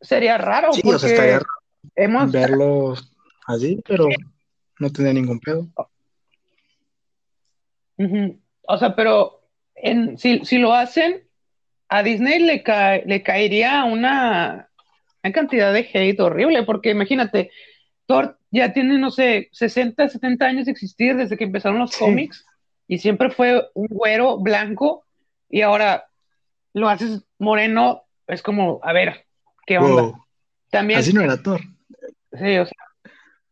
sería 0.00 0.38
raro 0.38 0.72
sí, 0.72 0.80
porque 0.82 0.96
o 0.96 0.98
sea, 0.98 1.10
estaría 1.10 1.38
raro 1.38 1.62
hemos, 1.94 2.32
verlo 2.32 2.94
así, 3.46 3.82
pero 3.86 4.08
no 4.78 4.90
tendría 4.90 5.12
ningún 5.12 5.40
pedo. 5.40 5.68
O 8.66 8.78
sea, 8.78 8.96
pero 8.96 9.41
en, 9.82 10.16
si, 10.18 10.44
si 10.44 10.58
lo 10.58 10.72
hacen, 10.74 11.22
a 11.88 12.02
Disney 12.02 12.38
le, 12.38 12.62
cae- 12.62 13.02
le 13.06 13.22
caería 13.22 13.84
una, 13.84 14.68
una 15.22 15.32
cantidad 15.32 15.72
de 15.72 15.88
hate 15.92 16.20
horrible, 16.20 16.62
porque 16.62 16.90
imagínate, 16.90 17.50
Thor 18.06 18.38
ya 18.50 18.72
tiene, 18.72 18.98
no 18.98 19.10
sé, 19.10 19.48
60, 19.52 20.08
70 20.08 20.46
años 20.46 20.64
de 20.66 20.72
existir 20.72 21.16
desde 21.16 21.36
que 21.36 21.44
empezaron 21.44 21.78
los 21.78 21.90
Sí. 21.92 22.00
cómics 22.00 22.44
y 22.88 22.98
siempre 22.98 23.30
fue 23.30 23.68
un 23.74 23.88
güero 23.88 24.38
blanco 24.38 25.04
y 25.50 25.60
ahora 25.62 26.04
lo 26.74 26.88
haces 26.88 27.24
moreno, 27.38 28.04
es 28.26 28.42
como, 28.42 28.80
a 28.82 28.92
ver, 28.92 29.26
¿qué 29.66 29.78
onda? 29.78 30.02
Wow, 30.02 30.24
También, 30.70 31.00
así 31.00 31.12
no 31.12 31.20
era 31.20 31.36
Thor. 31.42 31.60
sí, 32.32 32.56
o 32.58 32.64
sea, 32.66 32.76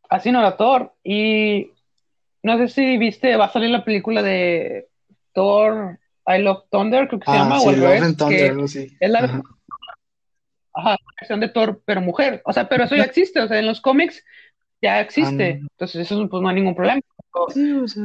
así 0.09 0.33
no 0.33 0.39
era 0.41 0.57
Thor. 0.57 0.95
Y 1.05 1.71
no 2.43 2.57
sé 2.59 2.69
si 2.69 2.97
viste, 2.99 3.37
va 3.37 3.47
a 3.47 3.53
salir 3.53 3.71
la 3.71 3.85
película 3.85 4.23
de 4.23 4.89
Thor, 5.35 5.99
I 6.37 6.43
Love 6.43 6.65
Thunder, 6.71 7.09
creo 7.09 7.21
que 7.21 7.27
se 7.27 7.31
Ah, 7.33 7.39
llama, 7.39 7.61
sí, 7.61 7.69
o 7.69 7.73
Love 7.73 8.03
and 8.03 8.17
Thunder, 8.17 8.57
que 8.57 8.97
es 9.01 9.11
la 9.11 9.43
Ajá. 10.73 10.97
versión 11.21 11.41
de 11.41 11.49
Thor, 11.49 11.83
pero 11.85 12.01
mujer. 12.01 12.43
O 12.45 12.53
sea, 12.53 12.69
pero 12.69 12.85
eso 12.85 12.97
ya 12.97 13.05
existe, 13.05 13.41
o 13.41 13.49
sea, 13.49 13.59
en 13.59 13.67
los 13.67 13.81
cómics 13.81 14.25
ya 14.81 15.01
existe. 15.01 15.61
Ah. 15.63 15.67
Entonces, 15.73 15.97
eso 16.11 16.29
pues 16.29 16.43
no 16.43 16.49
hay 16.49 16.55
ningún 16.55 16.75
problema. 16.77 17.01
Sí, 17.53 17.73
o 17.73 17.89
sea, 17.89 18.05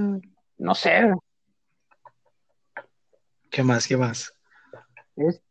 No 0.58 0.74
sé. 0.75 1.12
¿qué 3.51 3.63
más, 3.63 3.88
qué 3.88 3.98
más? 3.98 4.34
es- 5.15 5.41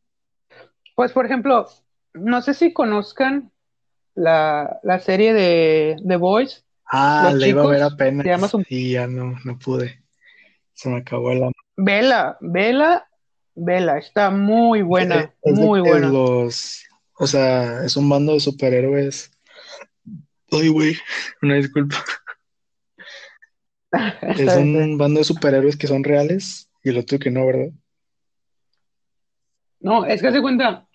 Pues, 0.94 1.12
por 1.12 1.24
ejemplo, 1.26 1.66
no 2.14 2.42
sé 2.42 2.54
si 2.54 2.72
conozcan 2.72 3.50
la, 4.14 4.78
la 4.82 5.00
serie 5.00 5.32
de 5.34 5.96
The 6.06 6.16
Boys, 6.16 6.64
Ah, 6.86 7.32
la 7.34 7.46
iba 7.48 7.62
a 7.62 7.66
ver 7.66 7.82
apenas 7.82 8.26
y 8.68 8.92
ya 8.92 9.06
no, 9.06 9.34
no 9.44 9.58
pude. 9.58 10.02
Se 10.74 10.88
me 10.88 10.98
acabó 10.98 11.32
el 11.32 11.38
amor. 11.38 11.53
Vela, 11.76 12.36
vela, 12.40 13.08
vela, 13.54 13.98
está 13.98 14.30
muy 14.30 14.82
buena, 14.82 15.34
Es 15.42 15.54
muy 15.54 15.80
buena. 15.80 16.08
los, 16.08 16.84
o 17.18 17.26
sea, 17.26 17.84
es 17.84 17.96
un 17.96 18.08
bando 18.08 18.34
de 18.34 18.40
superhéroes. 18.40 19.30
Ay, 20.50 20.68
güey, 20.68 20.96
una 21.42 21.56
disculpa. 21.56 21.96
Es 24.22 24.56
un 24.56 24.98
bando 24.98 25.20
de 25.20 25.24
superhéroes 25.24 25.76
que 25.76 25.86
son 25.86 26.02
reales 26.02 26.68
y 26.82 26.88
el 26.88 26.98
otro 26.98 27.16
que 27.20 27.30
no, 27.30 27.46
¿verdad? 27.46 27.68
No, 29.78 30.04
es 30.04 30.20
que 30.20 30.32
se 30.32 30.42
cuenta, 30.42 30.88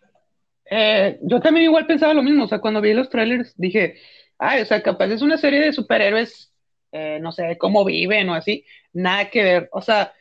eh, 0.69 1.19
yo 1.21 1.39
también 1.39 1.65
igual 1.65 1.85
pensaba 1.87 2.13
lo 2.13 2.23
mismo, 2.23 2.45
o 2.45 2.47
sea, 2.47 2.59
cuando 2.59 2.81
vi 2.81 2.93
los 2.93 3.09
trailers 3.09 3.53
dije, 3.55 3.95
ay, 4.37 4.61
o 4.61 4.65
sea, 4.65 4.81
capaz 4.83 5.07
es 5.07 5.21
una 5.21 5.37
serie 5.37 5.59
de 5.59 5.73
superhéroes, 5.73 6.51
eh, 6.91 7.19
no 7.21 7.31
sé, 7.31 7.57
cómo 7.57 7.85
viven 7.85 8.29
o 8.29 8.33
así, 8.33 8.65
nada 8.91 9.29
que 9.29 9.43
ver, 9.43 9.69
o 9.71 9.81
sea, 9.81 10.13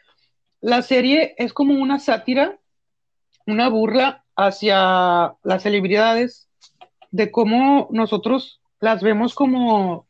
la 0.61 0.83
serie 0.83 1.35
es 1.39 1.53
como 1.53 1.75
una 1.75 1.99
sátira, 1.99 2.59
una 3.47 3.69
burla 3.69 4.25
hacia 4.37 5.35
las 5.43 5.63
celebridades, 5.63 6.49
de 7.11 7.31
cómo 7.31 7.89
nosotros 7.91 8.61
las 8.81 9.03
vemos 9.03 9.35
como, 9.35 10.07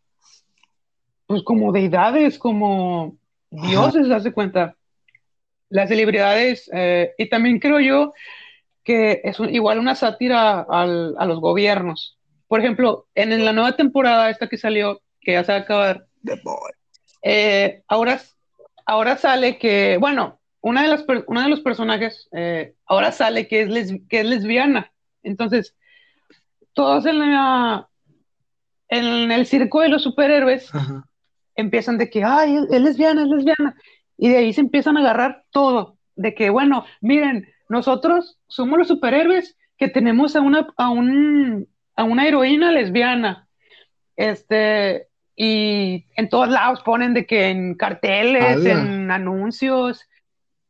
pues 1.26 1.42
como 1.42 1.72
deidades, 1.72 2.38
como 2.38 3.16
dioses, 3.50 4.10
haz 4.10 4.24
de 4.24 4.32
cuenta. 4.32 4.76
Las 5.70 5.88
celebridades, 5.90 6.68
eh, 6.72 7.12
y 7.18 7.28
también 7.28 7.58
creo 7.60 7.78
yo 7.80 8.12
que 8.82 9.20
es 9.22 9.38
un- 9.38 9.54
igual 9.54 9.78
una 9.78 9.94
sátira 9.94 10.60
al- 10.62 11.14
a 11.18 11.26
los 11.26 11.40
gobiernos. 11.40 12.18
Por 12.46 12.60
ejemplo, 12.60 13.06
en, 13.14 13.32
en 13.32 13.44
la 13.44 13.52
nueva 13.52 13.76
temporada, 13.76 14.30
esta 14.30 14.48
que 14.48 14.56
salió, 14.56 15.02
que 15.20 15.32
ya 15.32 15.44
se 15.44 15.52
va 15.52 15.58
a 15.58 15.62
acabar, 15.62 16.06
The 16.24 16.40
Boy. 16.42 16.72
eh, 17.22 17.82
ahora, 17.86 18.18
ahora 18.86 19.16
sale 19.18 19.58
que, 19.58 19.98
bueno, 19.98 20.37
una 20.60 20.82
de 20.82 20.88
las, 20.88 21.04
una 21.26 21.44
de 21.44 21.48
los 21.50 21.60
personajes 21.60 22.28
eh, 22.32 22.74
ahora 22.86 23.12
sale 23.12 23.46
que 23.48 23.62
es, 23.62 23.68
les- 23.68 24.00
que 24.08 24.20
es 24.20 24.26
lesbiana. 24.26 24.92
Entonces, 25.22 25.74
todos 26.72 27.06
en, 27.06 27.18
la, 27.18 27.88
en 28.88 29.30
el 29.30 29.46
circo 29.46 29.80
de 29.80 29.88
los 29.88 30.02
superhéroes 30.02 30.74
Ajá. 30.74 31.04
empiezan 31.56 31.98
de 31.98 32.08
que, 32.10 32.24
ay, 32.24 32.56
es, 32.56 32.62
es 32.70 32.80
lesbiana, 32.82 33.22
es 33.22 33.28
lesbiana. 33.28 33.76
Y 34.16 34.28
de 34.30 34.36
ahí 34.38 34.52
se 34.52 34.60
empiezan 34.60 34.96
a 34.96 35.00
agarrar 35.00 35.44
todo. 35.50 35.96
De 36.16 36.34
que, 36.34 36.50
bueno, 36.50 36.84
miren, 37.00 37.48
nosotros 37.68 38.38
somos 38.48 38.78
los 38.78 38.88
superhéroes 38.88 39.56
que 39.76 39.88
tenemos 39.88 40.34
a 40.34 40.40
una, 40.40 40.66
a 40.76 40.90
un, 40.90 41.68
a 41.94 42.02
una 42.04 42.26
heroína 42.26 42.72
lesbiana. 42.72 43.48
Este, 44.16 45.06
y 45.36 46.06
en 46.16 46.28
todos 46.28 46.48
lados 46.48 46.80
ponen 46.82 47.14
de 47.14 47.26
que 47.26 47.50
en 47.50 47.74
carteles, 47.76 48.66
en 48.66 49.10
anuncios, 49.12 50.07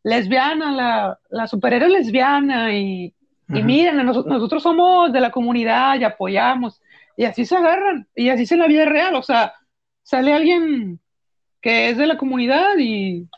lesbiana, 0.08 0.72
la, 0.72 1.18
la 1.30 1.46
superhéroe 1.46 1.88
lesbiana. 1.90 2.74
Y, 2.74 3.14
y 3.48 3.62
miren, 3.62 3.96
nos- 4.04 4.26
nosotros 4.26 4.62
somos 4.62 5.12
de 5.12 5.20
la 5.20 5.30
comunidad 5.30 5.98
y 5.98 6.04
apoyamos. 6.04 6.80
Y 7.16 7.24
así 7.24 7.44
se 7.44 7.56
agarran. 7.56 8.06
Y 8.14 8.28
así 8.28 8.42
es 8.44 8.52
en 8.52 8.60
la 8.60 8.66
vida 8.66 8.84
real. 8.84 9.14
O 9.14 9.22
sea, 9.22 9.52
sale 10.02 10.32
alguien 10.32 11.00
que 11.60 11.90
es 11.90 11.96
de 11.98 12.06
la 12.06 12.16
comunidad 12.16 12.76
y 12.78 13.28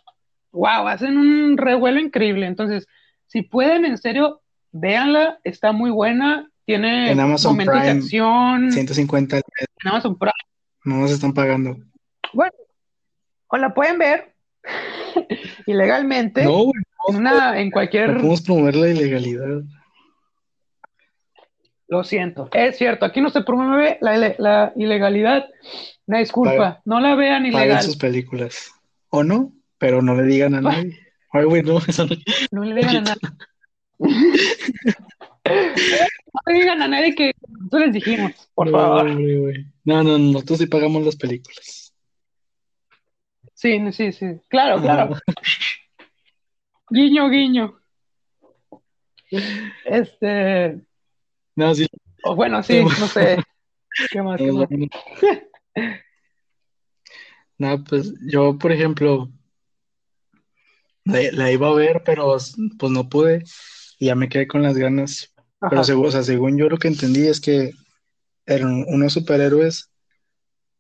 wow, 0.53 0.87
hacen 0.89 1.17
un 1.17 1.57
revuelo 1.57 2.01
increíble. 2.01 2.47
Entonces, 2.47 2.87
si 3.27 3.43
pueden, 3.43 3.85
en 3.85 3.97
serio, 3.99 4.43
véanla, 4.73 5.39
está 5.45 5.73
muy 5.73 5.91
buena, 5.91 6.49
tiene 6.67 7.11
En 7.13 7.21
Amazon 7.21 7.53
momentos 7.53 7.75
de 7.77 7.81
Prime, 7.81 7.99
acción, 8.01 8.73
150 8.73 9.37
al 9.37 9.43
mes, 9.59 9.69
en 9.83 9.89
Amazon 9.89 10.19
Prime. 10.19 10.33
no 10.85 10.97
nos 10.99 11.11
están 11.13 11.33
pagando. 11.33 11.77
Bueno, 12.33 12.53
o 13.49 13.57
la 13.57 13.73
pueden 13.75 13.99
ver 13.99 14.35
ilegalmente 15.67 16.45
No, 16.45 16.65
güey, 16.65 16.83
en 17.09 17.17
una, 17.17 17.59
en 17.61 17.69
no 17.69 17.73
cualquier, 17.73 18.15
podemos 18.17 18.43
promover 18.43 18.77
la 18.77 18.89
ilegalidad. 18.91 19.63
lo 21.89 22.05
siento, 22.05 22.49
es 22.53 22.77
cierto, 22.79 23.05
aquí 23.05 23.21
no 23.21 23.31
se 23.31 23.43
promueve 23.43 23.99
la, 24.01 24.17
ile- 24.17 24.37
la 24.39 24.73
ilegalidad. 24.77 25.49
Una 26.07 26.19
disculpa, 26.19 26.81
no 26.85 27.01
la 27.01 27.15
vean 27.15 27.43
Paguen 27.45 27.59
ilegal, 27.63 27.83
sus 27.83 27.97
películas. 27.97 28.73
¿O 29.11 29.23
no? 29.25 29.53
Pero 29.79 30.03
no 30.03 30.15
le 30.15 30.23
digan 30.25 30.55
a 30.55 30.61
nadie. 30.61 30.99
Ay, 31.33 31.45
güey, 31.45 31.63
no, 31.63 31.79
eso 31.79 32.07
no. 32.07 32.17
no 32.53 32.65
le 32.65 32.75
digan 32.75 32.97
a 32.97 33.01
nadie. 33.01 33.21
No 36.33 36.53
le 36.53 36.61
digan 36.61 36.81
a 36.83 36.87
nadie 36.89 37.15
que 37.15 37.33
nosotros 37.49 37.83
les 37.87 37.93
dijimos, 37.93 38.33
por 38.55 38.67
No, 38.71 38.73
favor. 38.79 39.13
güey. 39.15 39.67
No, 39.85 40.03
no, 40.05 40.17
nosotros 40.17 40.59
sí 40.61 40.67
pagamos 40.67 41.05
las 41.05 41.17
películas. 41.17 41.80
Sí, 43.61 43.93
sí, 43.93 44.11
sí, 44.13 44.41
claro, 44.49 44.81
claro. 44.81 45.15
Guiño, 46.89 47.29
guiño. 47.29 47.79
Este, 49.85 50.81
No, 51.57 51.75
sí. 51.75 51.87
o 52.25 52.35
bueno, 52.35 52.63
sí, 52.63 52.83
no 52.83 53.07
sé. 53.07 53.37
¿Qué 54.11 54.23
más? 54.23 54.39
¿Qué 54.39 54.51
más? 54.51 54.67
No, 57.59 57.85
pues 57.85 58.15
yo, 58.23 58.57
por 58.57 58.73
ejemplo, 58.73 59.31
la, 61.05 61.21
la 61.33 61.53
iba 61.53 61.69
a 61.69 61.75
ver, 61.75 62.03
pero 62.03 62.39
pues 62.79 62.91
no 62.91 63.11
pude 63.11 63.45
y 63.99 64.07
ya 64.07 64.15
me 64.15 64.31
quedé 64.31 64.47
con 64.49 64.63
las 64.63 64.79
ganas. 64.79 65.35
Pero 65.69 65.85
según, 65.85 66.07
o 66.07 66.11
sea, 66.11 66.23
según 66.23 66.57
yo 66.57 66.71
lo 66.71 66.79
que 66.79 66.89
entendí 66.89 67.27
es 67.27 67.43
que 67.43 67.73
eran 68.47 68.87
unos 68.89 69.13
superhéroes 69.13 69.91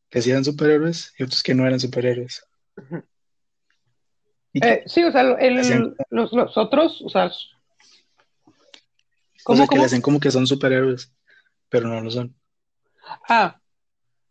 que 0.08 0.22
sí 0.22 0.30
eran 0.30 0.46
superhéroes 0.46 1.12
y 1.18 1.25
otros 1.25 1.42
que 1.42 1.54
no 1.54 1.66
eran 1.66 1.78
superhéroes. 1.78 2.42
Eh, 4.52 4.82
sí, 4.87 5.04
o 5.04 5.12
sea, 5.12 5.20
el- 5.20 5.94
los, 6.10 6.32
los 6.32 6.58
otros, 6.58 7.00
o 7.02 7.08
sea, 7.08 7.26
o 7.26 7.30
¿cómo, 9.44 9.58
sea, 9.58 9.66
que 9.68 9.78
le 9.78 9.84
hacen 9.84 10.02
como 10.02 10.18
que 10.18 10.32
son 10.32 10.46
superhéroes, 10.46 11.14
pero 11.68 11.87
no 11.88 12.00
lo 12.00 12.10
son. 12.10 12.34
Ah, 13.28 13.60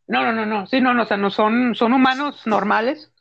no, 0.07 0.23
no, 0.23 0.33
no, 0.33 0.45
no, 0.45 0.67
sí, 0.67 0.81
no, 0.81 0.93
no, 0.93 1.03
o 1.03 1.05
sea, 1.05 1.15
no 1.15 1.29
son, 1.29 1.73
son 1.73 1.93
humanos 1.93 2.45
normales. 2.45 3.13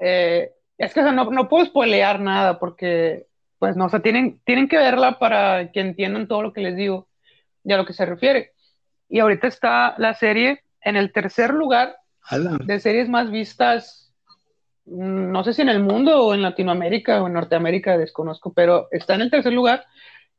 Eh, 0.00 0.50
es 0.76 0.92
que, 0.92 1.00
o 1.00 1.02
sea, 1.04 1.12
no, 1.12 1.30
no 1.30 1.48
puedo 1.48 1.66
spoilear 1.66 2.18
nada 2.18 2.58
porque, 2.58 3.26
pues, 3.58 3.76
no, 3.76 3.84
o 3.86 3.88
sea, 3.88 4.00
tienen, 4.00 4.40
tienen 4.44 4.68
que 4.68 4.76
verla 4.76 5.18
para 5.20 5.70
que 5.70 5.80
entiendan 5.80 6.26
todo 6.26 6.42
lo 6.42 6.52
que 6.52 6.62
les 6.62 6.76
digo 6.76 7.08
y 7.62 7.72
a 7.72 7.76
lo 7.76 7.86
que 7.86 7.92
se 7.92 8.06
refiere. 8.06 8.52
Y 9.08 9.20
ahorita 9.20 9.46
está 9.46 9.94
la 9.98 10.14
serie 10.14 10.64
en 10.80 10.96
el 10.96 11.12
tercer 11.12 11.54
lugar 11.54 11.96
Ala. 12.24 12.58
de 12.64 12.80
series 12.80 13.08
más 13.08 13.30
vistas 13.30 14.03
no 14.86 15.44
sé 15.44 15.54
si 15.54 15.62
en 15.62 15.68
el 15.68 15.80
mundo 15.80 16.26
o 16.26 16.34
en 16.34 16.42
Latinoamérica 16.42 17.22
o 17.22 17.26
en 17.26 17.32
Norteamérica, 17.34 17.96
desconozco, 17.96 18.52
pero 18.52 18.88
está 18.90 19.14
en 19.14 19.22
el 19.22 19.30
tercer 19.30 19.52
lugar. 19.52 19.84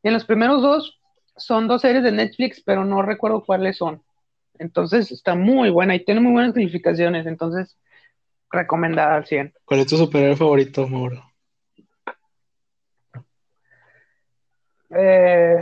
Y 0.04 0.08
en 0.08 0.14
los 0.14 0.26
primeros 0.26 0.62
dos 0.62 1.00
son 1.36 1.68
dos 1.68 1.82
series 1.82 2.04
de 2.04 2.12
Netflix, 2.12 2.62
pero 2.62 2.86
no 2.86 3.02
recuerdo 3.02 3.44
cuáles 3.44 3.78
son. 3.78 4.04
Entonces 4.60 5.12
está 5.12 5.36
muy 5.36 5.70
buena 5.70 5.96
y 5.96 6.06
tiene 6.06 6.22
muy 6.22 6.32
buenas 6.32 6.54
calificaciones. 6.54 7.26
Entonces, 7.26 7.78
recomendada 8.52 9.16
al 9.16 9.26
100. 9.26 9.54
¿Cuál 9.66 9.80
es 9.82 9.88
tu 9.88 9.98
superhéroe 9.98 10.36
favorito, 10.36 10.88
Mauro? 10.88 11.24
Eh, 14.96 15.62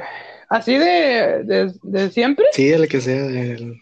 ¿Así 0.50 0.78
de, 0.78 1.44
de, 1.44 1.74
de 1.82 2.10
siempre? 2.12 2.46
Sí, 2.52 2.70
el 2.70 2.88
que 2.88 3.02
sea. 3.02 3.26
El... 3.26 3.80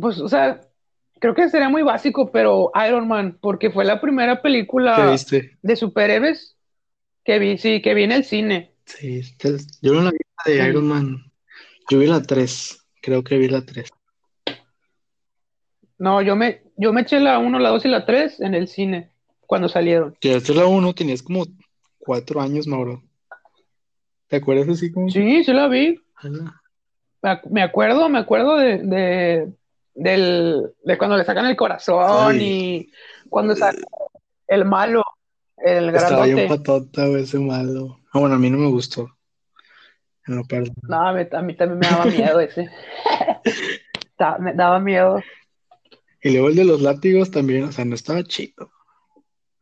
Pues, 0.00 0.18
o 0.20 0.28
sea, 0.28 0.60
creo 1.20 1.34
que 1.34 1.48
sería 1.48 1.68
muy 1.68 1.82
básico, 1.82 2.30
pero 2.32 2.70
Iron 2.86 3.08
Man, 3.08 3.38
porque 3.40 3.70
fue 3.70 3.84
la 3.84 4.00
primera 4.00 4.36
¿Qué 4.36 4.42
película 4.42 5.16
de 5.62 5.76
superhéroes 5.76 6.56
que 7.24 7.38
vi, 7.38 7.58
sí, 7.58 7.82
que 7.82 7.94
vi 7.94 8.04
en 8.04 8.12
el 8.12 8.24
cine. 8.24 8.74
Sí, 8.84 9.18
este- 9.18 9.56
yo 9.82 9.92
no 9.94 10.02
la 10.02 10.10
vi 10.10 10.18
de 10.46 10.52
Sí. 10.62 10.68
Iron 10.68 10.86
Man. 10.88 11.32
Yo 11.90 11.98
vi 11.98 12.06
la 12.06 12.22
3. 12.22 12.86
Creo 13.02 13.22
que 13.22 13.38
vi 13.38 13.48
la 13.48 13.64
3. 13.64 13.90
No, 15.98 16.22
yo 16.22 16.36
me, 16.36 16.62
yo 16.76 16.92
me 16.92 17.00
eché 17.02 17.18
la 17.20 17.38
1, 17.38 17.58
la 17.58 17.70
2 17.70 17.84
y 17.84 17.88
la 17.88 18.06
3 18.06 18.40
en 18.40 18.54
el 18.54 18.68
cine 18.68 19.10
cuando 19.40 19.68
salieron. 19.68 20.16
Es 20.20 20.48
la 20.50 20.66
1, 20.66 20.94
tenías 20.94 21.22
como 21.22 21.44
4 21.98 22.40
años, 22.40 22.66
Mauro. 22.66 23.02
¿Te 24.28 24.36
acuerdas 24.36 24.68
así 24.68 24.92
como? 24.92 25.08
Sí, 25.10 25.42
sí 25.42 25.52
la 25.52 25.68
vi. 25.68 26.00
Ac- 27.22 27.48
me 27.50 27.62
acuerdo, 27.62 28.08
me 28.08 28.18
acuerdo 28.18 28.56
de, 28.56 28.78
de, 28.78 29.52
del, 29.98 30.62
de 30.84 30.96
cuando 30.98 31.16
le 31.16 31.24
sacan 31.24 31.46
el 31.46 31.56
corazón 31.56 32.40
y 32.40 32.90
cuando 33.28 33.54
sacan 33.56 33.82
el 34.46 34.64
malo, 34.64 35.02
el 35.58 35.88
Estaba 35.94 36.24
bien 36.24 36.36
grandote. 36.36 36.48
patota, 36.62 37.06
güey, 37.06 37.22
ese 37.24 37.38
malo. 37.38 37.98
Ah, 38.12 38.20
bueno, 38.20 38.36
a 38.36 38.38
mí 38.38 38.48
no 38.48 38.58
me 38.58 38.68
gustó. 38.68 39.08
En 40.26 40.36
lo 40.36 40.44
personal. 40.44 40.74
No, 40.88 41.08
a 41.08 41.12
mí 41.42 41.54
también 41.56 41.78
me 41.78 41.86
daba 41.86 42.04
miedo 42.06 42.40
ese. 42.40 42.68
Me 44.40 44.52
daba 44.52 44.80
miedo. 44.80 45.22
Y 46.22 46.30
luego 46.32 46.48
el 46.48 46.56
de 46.56 46.64
los 46.64 46.80
látigos 46.82 47.30
también, 47.30 47.62
o 47.64 47.70
sea, 47.72 47.84
no 47.84 47.94
estaba 47.94 48.24
chido. 48.24 48.70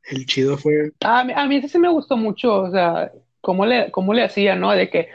El 0.05 0.25
chido 0.25 0.57
fue. 0.57 0.93
A 1.05 1.25
mí, 1.25 1.33
a 1.37 1.47
mí 1.47 1.57
ese 1.57 1.69
sí 1.69 1.79
me 1.79 1.91
gustó 1.91 2.17
mucho, 2.17 2.63
o 2.63 2.71
sea, 2.71 3.13
cómo 3.43 3.67
le, 3.67 3.91
cómo 3.91 4.15
le 4.15 4.25
hacía, 4.25 4.57
¿no? 4.57 4.71
De 4.73 4.89
que, 4.89 5.11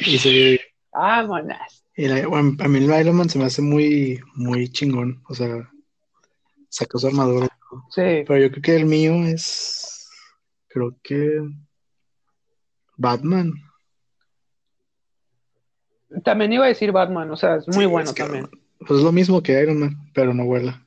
Y 0.00 0.18
se- 0.18 0.60
ah, 0.92 1.22
monas. 1.22 1.84
A 1.98 2.68
mí 2.68 2.78
el 2.78 3.00
Iron 3.00 3.16
Man 3.16 3.28
se 3.30 3.38
me 3.38 3.44
hace 3.46 3.62
muy, 3.62 4.20
muy 4.34 4.68
chingón. 4.68 5.22
O 5.28 5.34
sea, 5.34 5.70
sacó 6.68 6.98
su 6.98 7.06
armadura. 7.06 7.48
Sí, 7.90 8.02
Pero 8.26 8.38
yo 8.38 8.50
creo 8.50 8.62
que 8.62 8.76
el 8.76 8.86
mío 8.86 9.14
es. 9.26 10.08
Creo 10.68 10.96
que. 11.02 11.40
Batman. 12.98 13.52
también 16.24 16.52
iba 16.52 16.64
a 16.64 16.68
decir 16.68 16.92
Batman, 16.92 17.30
o 17.30 17.36
sea, 17.36 17.56
es 17.56 17.66
muy 17.68 17.84
Sí, 17.84 17.86
bueno 17.86 18.08
es 18.10 18.14
que- 18.14 18.22
también. 18.22 18.48
Pues 18.78 18.98
es 18.98 19.04
lo 19.04 19.12
mismo 19.12 19.42
que 19.42 19.60
Iron 19.60 19.80
Man, 19.80 20.10
pero 20.14 20.32
no 20.34 20.44
vuela. 20.44 20.86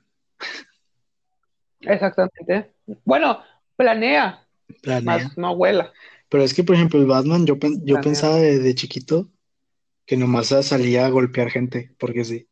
Exactamente. 1.82 2.72
Bueno, 3.04 3.40
planea, 3.76 4.46
Planea. 4.82 5.02
más 5.26 5.38
no 5.38 5.56
vuela. 5.56 5.92
Pero 6.30 6.44
es 6.44 6.54
que, 6.54 6.64
por 6.64 6.76
ejemplo, 6.76 7.00
el 7.00 7.08
Batman, 7.08 7.46
yo, 7.46 7.56
yo 7.56 7.60
Planea. 7.60 8.02
pensaba 8.02 8.36
de, 8.36 8.60
de 8.60 8.76
chiquito 8.76 9.28
que 10.10 10.18
nomás 10.18 10.48
salía 10.48 11.06
a 11.06 11.10
golpear 11.12 11.52
gente, 11.52 11.94
porque 12.00 12.26
sí. 12.26 12.50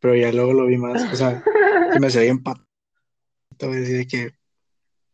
Pero 0.00 0.16
ya 0.16 0.32
luego 0.32 0.54
lo 0.54 0.64
vi 0.64 0.78
más, 0.78 1.12
o 1.12 1.14
sea, 1.14 1.44
que 1.92 2.00
me 2.00 2.06
hacía 2.06 2.22
bien 2.22 2.42
pat. 2.42 2.56
Te 3.58 3.66
voy 3.66 3.76
a 3.76 3.80
decir 3.80 3.98
de 3.98 4.06
que 4.06 4.30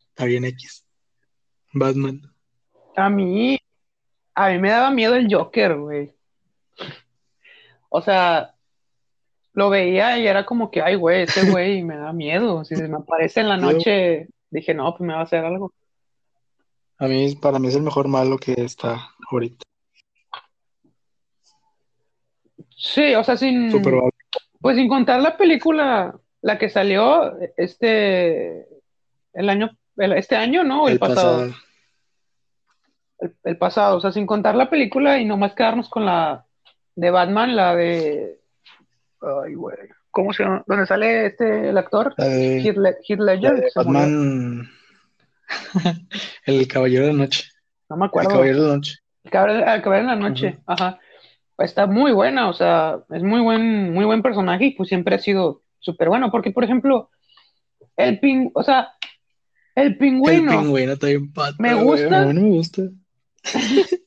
está 0.07 0.23
bien 0.23 0.45
X. 0.45 0.85
Batman. 1.73 2.21
A 2.95 3.09
mí, 3.09 3.59
a 4.33 4.49
mí 4.49 4.59
me 4.59 4.69
daba 4.69 4.91
miedo 4.91 5.15
el 5.15 5.27
Joker, 5.29 5.77
güey. 5.77 6.15
O 7.89 8.01
sea, 8.01 8.55
lo 9.51 9.69
veía 9.69 10.19
y 10.19 10.27
era 10.27 10.45
como 10.45 10.71
que, 10.71 10.81
ay, 10.81 10.95
güey, 10.95 11.23
ese 11.23 11.51
güey 11.51 11.83
me 11.83 11.97
da 11.97 12.13
miedo. 12.13 12.63
Si 12.63 12.77
se 12.77 12.87
me 12.87 12.95
aparece 12.95 13.41
en 13.41 13.49
la 13.49 13.57
noche, 13.57 14.29
dije, 14.49 14.73
no, 14.73 14.95
pues 14.95 15.05
me 15.05 15.15
va 15.15 15.19
a 15.19 15.23
hacer 15.23 15.43
algo. 15.43 15.73
A 16.97 17.09
mí, 17.09 17.35
para 17.35 17.59
mí 17.59 17.67
es 17.67 17.75
el 17.75 17.81
mejor 17.81 18.07
malo 18.07 18.37
que 18.37 18.53
está 18.53 19.09
ahorita. 19.29 19.65
Sí, 22.83 23.13
o 23.13 23.23
sea, 23.23 23.37
sin, 23.37 23.69
Super 23.71 23.93
pues 24.59 24.75
sin 24.75 24.87
contar 24.87 25.21
la 25.21 25.37
película, 25.37 26.15
la 26.41 26.57
que 26.57 26.67
salió 26.69 27.37
este, 27.55 28.65
el 29.33 29.49
año, 29.49 29.69
el- 29.97 30.13
este 30.13 30.35
año, 30.35 30.63
¿no? 30.63 30.83
O 30.83 30.87
el 30.87 30.93
El 30.93 30.99
pasado. 30.99 31.39
pasado. 31.41 31.55
El, 33.19 33.35
el 33.43 33.57
pasado, 33.57 33.97
o 33.97 34.01
sea, 34.01 34.11
sin 34.11 34.25
contar 34.25 34.55
la 34.55 34.69
película 34.69 35.19
y 35.19 35.25
nomás 35.25 35.53
quedarnos 35.53 35.89
con 35.89 36.05
la 36.05 36.45
de 36.95 37.11
Batman, 37.11 37.55
la 37.55 37.75
de, 37.75 38.39
ay, 39.21 39.53
güey, 39.53 39.77
¿cómo 40.09 40.33
se 40.33 40.43
llama? 40.43 40.63
¿Dónde 40.65 40.87
sale 40.87 41.27
este, 41.27 41.69
el 41.69 41.77
actor? 41.77 42.15
De, 42.15 42.61
Heath, 42.61 42.77
Le- 42.77 42.97
Ledger, 43.35 43.55
de. 43.55 43.71
Batman. 43.75 44.69
El 46.45 46.67
Caballero 46.67 47.05
de 47.07 47.13
la 47.13 47.19
Noche. 47.19 47.43
No 47.89 47.97
me 47.97 48.05
El 48.05 48.09
acuerdo. 48.09 48.29
Caballero 48.29 48.61
de 48.63 48.67
la 48.69 48.75
Noche. 48.75 48.95
El 49.23 49.31
Caballero, 49.31 49.71
el 49.93 49.99
en 50.01 50.07
la 50.07 50.15
noche, 50.15 50.57
ajá. 50.65 50.99
Está 51.61 51.87
muy 51.87 52.11
buena, 52.11 52.49
o 52.49 52.53
sea, 52.53 52.99
es 53.11 53.23
muy 53.23 53.41
buen, 53.41 53.93
muy 53.93 54.05
buen 54.05 54.21
personaje 54.21 54.65
y 54.65 54.71
pues 54.71 54.89
siempre 54.89 55.15
ha 55.15 55.19
sido 55.19 55.63
súper 55.79 56.09
bueno, 56.09 56.31
porque 56.31 56.51
por 56.51 56.63
ejemplo, 56.63 57.09
el 57.97 58.19
ping, 58.19 58.49
o 58.53 58.63
sea, 58.63 58.89
el 59.75 59.87
El 59.87 59.97
pingüino, 59.97 60.93
está 60.93 61.07
bien 61.07 61.31
Me 61.59 61.73
gusta. 61.73 62.25
No 62.25 62.41
me 62.41 62.49
gusta. 62.49 62.81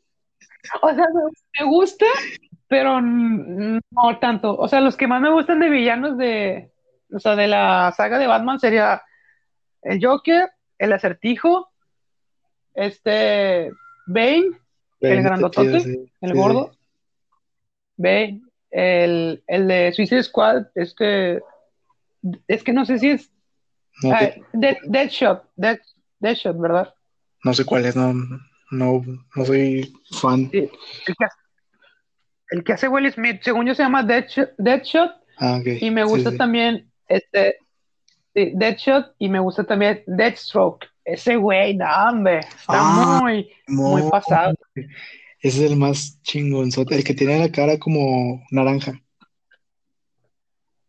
o 0.82 0.94
sea, 0.94 1.06
me, 1.58 1.66
gusta, 1.66 2.06
pero 2.68 3.00
no 3.00 4.18
tanto. 4.20 4.56
O 4.56 4.68
sea, 4.68 4.80
los 4.80 4.96
que 4.96 5.06
más 5.06 5.20
me 5.20 5.32
gustan 5.32 5.60
de 5.60 5.70
villanos 5.70 6.18
de, 6.18 6.70
o 7.12 7.18
sea, 7.18 7.34
de 7.36 7.48
la 7.48 7.92
saga 7.96 8.18
de 8.18 8.26
Batman 8.26 8.60
sería 8.60 9.02
el 9.82 10.04
Joker, 10.04 10.50
el 10.78 10.92
Acertijo, 10.92 11.70
este, 12.74 13.70
Bane, 14.06 14.50
está 15.00 15.14
grandotote, 15.14 15.80
sí. 15.80 16.12
el 16.20 16.32
Sí, 16.32 16.36
gordo, 16.36 16.72
Bane, 17.96 18.42
el, 18.70 19.42
el 19.46 19.68
de 19.68 19.92
Suicide 19.92 20.22
Squad, 20.22 20.66
este, 20.74 21.40
es 22.48 22.62
que 22.64 22.72
no 22.72 22.84
sé 22.84 22.98
si 22.98 23.10
es 23.10 23.30
No, 24.02 24.12
ah, 24.12 24.30
Dead- 24.52 24.78
Deadshot, 24.84 25.44
Dead, 25.56 25.78
Deadshot, 26.18 26.58
¿verdad? 26.58 26.94
no 27.44 27.52
sé 27.54 27.64
cuál 27.64 27.84
es, 27.84 27.94
no, 27.94 28.12
no, 28.70 29.02
no 29.36 29.44
soy 29.44 29.92
fan. 30.18 30.48
Sí, 30.50 30.58
el 31.06 31.14
que 31.16 31.24
hace, 31.24 31.36
el 32.50 32.64
que 32.64 32.72
hace 32.72 32.88
Will 32.88 33.12
Smith, 33.12 33.40
según 33.42 33.66
yo 33.66 33.74
se 33.74 33.82
llama 33.82 34.02
Deadshot, 34.02 34.50
Deadshot 34.58 35.12
Ah, 35.38 35.60
y 35.64 35.90
me 35.90 36.04
gusta 36.04 36.30
sí. 36.30 36.36
también 36.38 36.90
este 37.08 37.58
Deadshot 38.34 39.14
y 39.18 39.28
me 39.28 39.38
gusta 39.40 39.64
también 39.64 40.02
Deathstroke. 40.06 40.86
Ese 41.04 41.36
güey, 41.36 41.76
no, 41.76 41.86
hombre, 42.08 42.38
está 42.40 42.80
Ah, 42.80 42.82
muy, 42.82 43.52
muy 43.68 44.02
pasado. 44.10 44.54
Ese 45.44 45.64
es 45.64 45.70
el 45.70 45.76
más 45.76 46.20
chingonzote, 46.22 46.94
el 46.96 47.04
que 47.04 47.14
tiene 47.14 47.38
la 47.38 47.52
cara 47.52 47.78
como 47.78 48.42
naranja. 48.50 49.00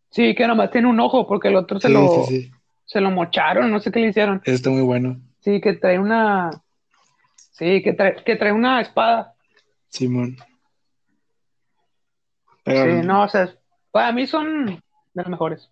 Sí, 0.10 0.34
que 0.34 0.48
nomás 0.48 0.72
tiene 0.72 0.88
un 0.88 1.00
ojo 1.00 1.28
porque 1.28 1.50
el 1.50 1.56
otro 1.58 1.80
se 1.80 1.88
Sí, 1.90 1.94
lo, 1.94 2.08
sí, 2.08 2.42
sí. 2.42 2.52
se 2.86 3.02
lo 3.02 3.12
mocharon, 3.12 3.70
no 3.70 3.80
sé 3.82 3.92
qué 3.92 4.00
le 4.00 4.08
hicieron. 4.10 4.42
Está 4.46 4.70
muy 4.70 4.82
bueno. 4.82 5.20
Sí, 5.42 5.60
que 5.60 5.74
trae 5.74 6.00
una, 6.00 6.50
sí, 7.52 7.84
que 7.84 7.94
trae, 7.94 8.16
que 8.24 8.36
trae 8.38 8.54
una 8.54 8.80
espada. 8.82 9.36
Simón. 9.90 10.38
Pero 12.64 13.02
Sí, 13.02 13.06
no, 13.06 13.24
o 13.24 13.28
sea, 13.28 13.54
para 13.92 14.12
mí 14.12 14.26
son 14.26 14.66
de 14.68 14.82
los 15.16 15.28
mejores. 15.28 15.70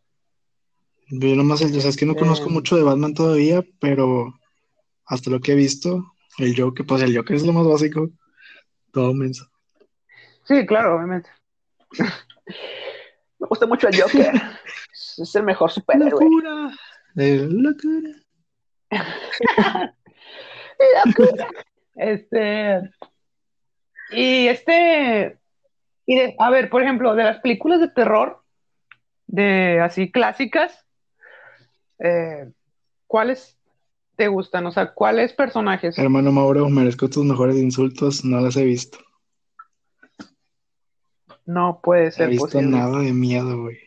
yo 1.10 1.36
nomás, 1.36 1.62
el- 1.62 1.76
o 1.78 1.80
sea, 1.80 1.89
es 1.89 1.96
que 1.98 2.06
no 2.06 2.15
conozco 2.15 2.50
Eh. 2.50 2.54
mucho 2.54 2.76
de 2.76 2.84
Batman 2.84 3.13
todavía, 3.13 3.63
pero 3.80 4.34
hasta 5.06 5.30
lo 5.30 5.39
que 5.39 5.54
he 5.54 5.56
visto, 5.56 6.04
el 6.38 6.60
Joker, 6.60 6.86
pues 6.86 7.02
el 7.02 7.15
Joker 7.15 7.36
es 7.36 7.46
lo 7.46 7.54
más 7.54 7.65
básico. 7.65 8.10
Todo 8.93 9.13
menso. 9.13 9.49
Sí, 10.43 10.65
claro, 10.67 10.95
obviamente. 10.95 11.29
Me 13.39 13.47
gusta 13.47 13.65
mucho 13.65 13.89
el 13.89 14.01
Joker. 14.01 14.34
Es 15.17 15.36
el 15.36 15.43
mejor 15.43 15.69
superhéroe. 15.69 16.10
¡Locura! 16.10 16.71
¡Locura! 17.13 18.10
Locura. 21.06 21.47
Este. 21.95 22.82
Y 24.12 24.47
este. 24.47 25.38
Y 26.06 26.15
de, 26.15 26.36
a 26.39 26.49
ver, 26.49 26.69
por 26.69 26.82
ejemplo, 26.82 27.13
de 27.15 27.23
las 27.23 27.39
películas 27.41 27.79
de 27.79 27.89
terror, 27.89 28.43
de 29.27 29.82
así 29.82 30.12
clásicas, 30.12 30.86
eh, 31.99 32.51
¿cuáles 33.06 33.58
te 34.15 34.28
gustan? 34.28 34.65
O 34.67 34.71
sea, 34.71 34.93
¿cuáles 34.93 35.34
personajes? 35.34 35.97
Hermano 35.97 36.32
Mauro, 36.32 36.69
merezco 36.69 37.10
tus 37.10 37.26
mejores 37.26 37.58
insultos, 37.58 38.23
no 38.23 38.39
las 38.41 38.56
he 38.58 38.63
visto. 38.65 38.99
No 41.45 41.80
puede 41.84 42.04
No 42.04 42.08
he 42.10 42.12
ser 42.12 42.30
visto 42.30 42.45
posible. 42.45 42.67
nada 42.78 42.99
de 42.99 43.12
miedo, 43.13 43.62
güey. 43.63 43.78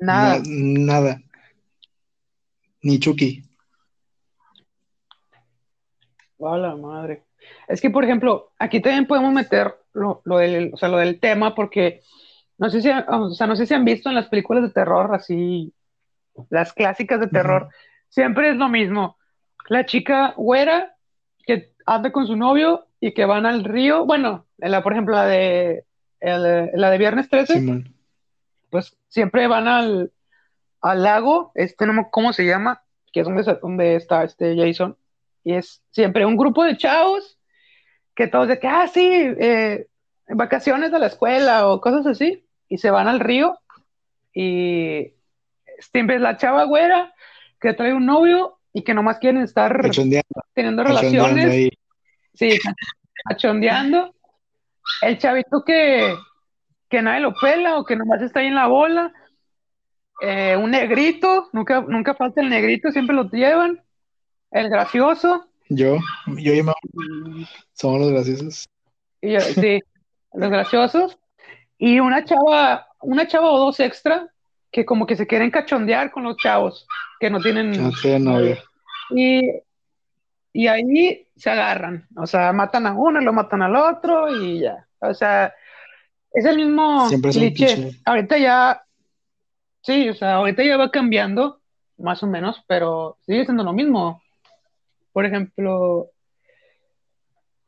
Nada. 0.00 0.38
Na- 0.38 0.42
nada. 0.46 1.22
Ni 2.82 2.98
Chucky. 2.98 3.44
A 6.40 6.56
la 6.56 6.76
madre. 6.76 7.24
Es 7.66 7.80
que, 7.80 7.90
por 7.90 8.04
ejemplo, 8.04 8.52
aquí 8.58 8.80
también 8.80 9.06
podemos 9.06 9.32
meter 9.32 9.74
lo, 9.92 10.22
lo 10.24 10.38
del, 10.38 10.70
o 10.72 10.76
sea, 10.76 10.88
lo 10.88 10.98
del 10.98 11.18
tema, 11.18 11.54
porque 11.54 12.02
no 12.58 12.70
sé 12.70 12.80
si, 12.80 12.88
o 12.90 13.30
sea, 13.30 13.46
no 13.46 13.56
sé 13.56 13.66
si 13.66 13.74
han 13.74 13.84
visto 13.84 14.08
en 14.08 14.14
las 14.14 14.28
películas 14.28 14.62
de 14.62 14.70
terror, 14.70 15.12
así, 15.14 15.72
las 16.50 16.72
clásicas 16.72 17.18
de 17.20 17.26
terror, 17.28 17.68
siempre 18.08 18.50
es 18.50 18.56
lo 18.56 18.68
mismo. 18.68 19.16
La 19.68 19.86
chica 19.86 20.34
güera 20.36 20.94
que 21.46 21.72
anda 21.86 22.10
con 22.12 22.26
su 22.26 22.36
novio 22.36 22.86
y 23.00 23.12
que 23.12 23.24
van 23.24 23.46
al 23.46 23.64
río, 23.64 24.04
bueno, 24.06 24.46
la, 24.58 24.82
por 24.82 24.92
ejemplo, 24.92 25.14
la 25.14 25.26
de, 25.26 25.84
el- 26.20 26.70
la 26.74 26.90
de 26.90 26.98
Viernes 26.98 27.28
13, 27.28 27.54
Simón. 27.54 27.94
pues 28.70 28.96
siempre 29.08 29.46
van 29.46 29.68
al, 29.68 30.12
al 30.80 31.02
lago, 31.02 31.52
este 31.54 31.86
no 31.86 32.08
cómo 32.10 32.32
se 32.32 32.44
llama, 32.46 32.82
que 33.12 33.20
es 33.20 33.26
donde, 33.26 33.42
donde 33.62 33.94
está 33.96 34.24
este 34.24 34.56
Jason, 34.56 34.96
y 35.44 35.54
es 35.54 35.82
siempre 35.90 36.26
un 36.26 36.36
grupo 36.36 36.64
de 36.64 36.76
chavos 36.76 37.38
que 38.14 38.26
todos 38.26 38.48
de 38.48 38.58
que, 38.58 38.66
ah, 38.66 38.88
sí, 38.88 39.08
eh, 39.10 39.86
vacaciones 40.28 40.90
de 40.90 40.98
la 40.98 41.06
escuela 41.06 41.68
o 41.68 41.80
cosas 41.80 42.04
así, 42.06 42.44
y 42.68 42.78
se 42.78 42.90
van 42.90 43.06
al 43.06 43.20
río, 43.20 43.58
y 44.34 45.12
siempre 45.92 46.16
es 46.16 46.22
la 46.22 46.36
chava 46.36 46.64
güera 46.64 47.14
que 47.60 47.74
trae 47.74 47.94
un 47.94 48.06
novio 48.06 48.58
y 48.72 48.82
que 48.82 48.94
nomás 48.94 49.18
quieren 49.18 49.42
estar 49.42 49.80
teniendo 50.54 50.84
relaciones, 50.84 51.46
ahí. 51.46 51.70
sí, 52.34 52.58
cachondeando, 53.24 54.14
el 55.02 55.18
chavito 55.18 55.64
que, 55.64 56.14
que 56.88 57.02
nadie 57.02 57.20
lo 57.20 57.34
pela 57.34 57.78
o 57.78 57.84
que 57.84 57.96
nomás 57.96 58.22
está 58.22 58.40
ahí 58.40 58.46
en 58.46 58.54
la 58.54 58.66
bola, 58.66 59.12
eh, 60.20 60.56
un 60.56 60.70
negrito, 60.70 61.48
nunca, 61.52 61.80
nunca 61.80 62.14
falta 62.14 62.40
el 62.40 62.48
negrito, 62.48 62.90
siempre 62.90 63.14
lo 63.14 63.28
llevan, 63.30 63.82
el 64.50 64.68
gracioso, 64.68 65.46
Yo, 65.68 65.98
yo 66.38 66.54
y 66.54 66.62
Mau 66.62 66.74
somos 67.74 68.00
los 68.00 68.10
graciosos. 68.10 68.68
y, 69.20 69.34
eh, 69.34 69.40
sí, 69.40 69.80
los 70.32 70.50
graciosos, 70.50 71.18
y 71.78 72.00
una 72.00 72.24
chava, 72.24 72.86
una 73.00 73.26
chava 73.26 73.50
o 73.50 73.58
dos 73.58 73.80
extra 73.80 74.28
que 74.70 74.84
como 74.84 75.06
que 75.06 75.16
se 75.16 75.26
quieren 75.26 75.50
cachondear 75.50 76.10
con 76.10 76.24
los 76.24 76.36
chavos 76.36 76.86
que 77.20 77.30
no 77.30 77.40
tienen 77.40 77.70
no 77.82 77.90
tiene 78.02 78.20
novia. 78.20 78.62
y, 79.10 79.50
y 80.52 80.66
ahí 80.66 81.26
se 81.36 81.50
agarran, 81.50 82.06
o 82.16 82.26
sea, 82.26 82.52
matan 82.52 82.86
a 82.86 82.92
uno, 82.92 83.20
lo 83.20 83.32
matan 83.32 83.62
al 83.62 83.76
otro 83.76 84.42
y 84.42 84.60
ya, 84.60 84.86
o 85.00 85.14
sea, 85.14 85.54
es 86.32 86.44
el 86.44 86.56
mismo 86.56 87.08
Siempre 87.08 87.30
cliché. 87.30 87.92
Ahorita 88.04 88.36
ya, 88.38 88.82
sí, 89.82 90.08
o 90.08 90.14
sea, 90.14 90.34
ahorita 90.34 90.62
ya 90.62 90.76
va 90.76 90.90
cambiando, 90.90 91.60
más 91.96 92.22
o 92.22 92.26
menos, 92.26 92.62
pero 92.66 93.18
sigue 93.26 93.44
siendo 93.44 93.64
lo 93.64 93.72
mismo. 93.72 94.22
Por 95.12 95.24
ejemplo, 95.24 96.10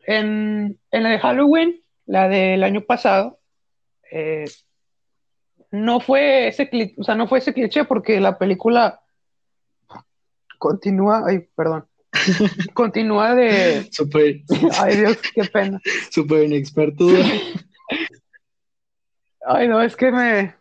en, 0.06 0.78
en 0.90 1.02
la 1.02 1.08
de 1.08 1.18
Halloween, 1.18 1.80
la 2.06 2.28
del 2.28 2.62
año 2.62 2.82
pasado, 2.82 3.40
eh, 4.10 4.44
no 5.70 6.00
fue 6.00 6.48
ese 6.48 6.68
o 6.98 7.04
sea, 7.04 7.14
no 7.14 7.26
fue 7.28 7.38
ese 7.38 7.52
cliché 7.54 7.84
porque 7.84 8.20
la 8.20 8.38
película 8.38 9.00
continúa, 10.58 11.22
ay, 11.26 11.46
perdón, 11.54 11.86
continúa 12.74 13.34
de, 13.34 13.88
Súper, 13.92 14.42
ay 14.78 14.96
Dios, 14.96 15.18
qué 15.34 15.44
pena. 15.44 15.80
súper 16.10 16.44
inexperto. 16.44 17.06
Ay, 19.46 19.68
no, 19.68 19.80
es 19.80 19.96
que 19.96 20.10
me, 20.12 20.54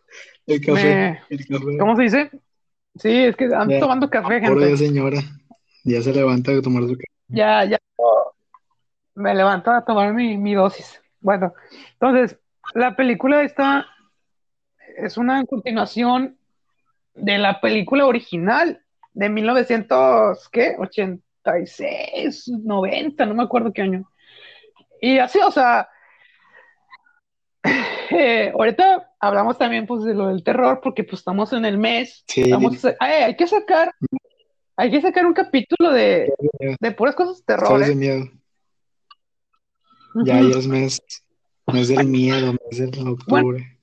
El 0.48 0.66
café. 0.66 0.84
me, 0.96 1.22
El 1.30 1.48
café. 1.48 1.78
¿cómo 1.78 1.96
se 1.96 2.04
dice? 2.04 2.32
Sí, 2.96 3.10
es 3.26 3.36
que 3.36 3.46
ando 3.46 3.74
Ya. 3.74 3.80
tomando 3.80 4.10
café, 4.10 4.36
Ahora 4.46 4.48
gente. 4.62 4.70
ya 4.72 4.78
señora. 4.78 5.20
Ya 5.84 6.02
se 6.02 6.14
levanta 6.14 6.52
a 6.52 6.62
tomar 6.62 6.84
su 6.84 6.94
café. 6.94 7.04
Ya, 7.28 7.66
ya 7.66 7.78
me 9.16 9.36
levanto 9.36 9.72
a 9.72 9.84
tomar 9.84 10.14
mi, 10.14 10.38
mi 10.38 10.54
dosis. 10.54 11.02
Bueno, 11.20 11.54
entonces, 11.94 12.38
la 12.74 12.96
película 12.96 13.44
esta 13.44 13.86
es 14.98 15.18
una 15.18 15.46
continuación 15.46 16.38
de 17.16 17.38
la 17.38 17.62
película 17.62 18.06
original 18.06 18.82
de 19.14 19.30
1900, 19.30 20.50
¿qué? 20.50 20.76
86, 20.78 22.48
90, 22.48 23.26
no 23.26 23.36
me 23.36 23.44
acuerdo 23.44 23.74
qué 23.74 23.82
año. 23.82 24.10
Y 25.02 25.18
así, 25.18 25.40
o 25.46 25.52
sea, 25.52 25.90
eh, 28.12 28.52
ahorita 28.54 29.12
hablamos 29.20 29.58
también 29.58 29.86
pues 29.86 30.04
de 30.04 30.14
lo 30.14 30.28
del 30.28 30.44
terror 30.44 30.80
porque 30.82 31.04
pues 31.04 31.20
estamos 31.20 31.52
en 31.54 31.66
el 31.66 31.78
mes, 31.78 32.24
Sí, 32.28 32.52
ay, 33.00 33.24
hay 33.24 33.36
que 33.36 33.48
sacar, 33.48 33.94
hay 34.76 34.92
que 34.92 35.02
sacar 35.02 35.26
un 35.26 35.34
capítulo 35.34 35.92
de, 35.92 36.32
de 36.80 36.92
puras 36.92 37.16
cosas 37.16 37.38
de 37.38 37.44
terror, 37.46 37.82
Historias 37.82 37.88
de 37.90 37.94
¿eh? 37.94 37.98
miedo. 37.98 38.32
Ya, 40.26 40.42
ya 40.42 40.58
es 40.58 40.68
mes, 40.68 41.02
mes 41.72 41.88
del 41.88 42.08
miedo, 42.08 42.54
mes 42.54 42.80
del 42.80 43.08
octubre. 43.08 43.79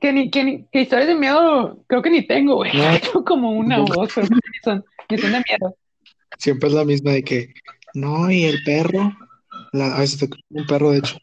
Que, 0.00 0.12
ni, 0.12 0.30
que, 0.30 0.44
ni- 0.44 0.66
que 0.66 0.80
historias 0.82 1.08
de 1.08 1.14
miedo, 1.14 1.82
creo 1.86 2.02
que 2.02 2.10
ni 2.10 2.26
tengo, 2.26 2.56
güey. 2.56 2.72
No. 2.74 2.98
Tengo 3.00 3.24
como 3.24 3.50
una 3.52 3.82
o 3.82 3.86
dos, 3.86 4.12
pero 4.14 4.26
ni 4.28 4.40
son, 4.62 4.84
ni 5.10 5.18
son 5.18 5.32
de 5.32 5.42
miedo. 5.48 5.76
Siempre 6.38 6.68
es 6.68 6.74
la 6.74 6.84
misma 6.84 7.12
de 7.12 7.22
que, 7.24 7.54
no, 7.94 8.30
y 8.30 8.44
el 8.44 8.62
perro, 8.64 9.12
la, 9.72 9.96
a 9.96 10.00
veces 10.00 10.18
te 10.18 10.28
un 10.50 10.66
perro 10.66 10.90
de 10.90 10.98
hecho, 10.98 11.18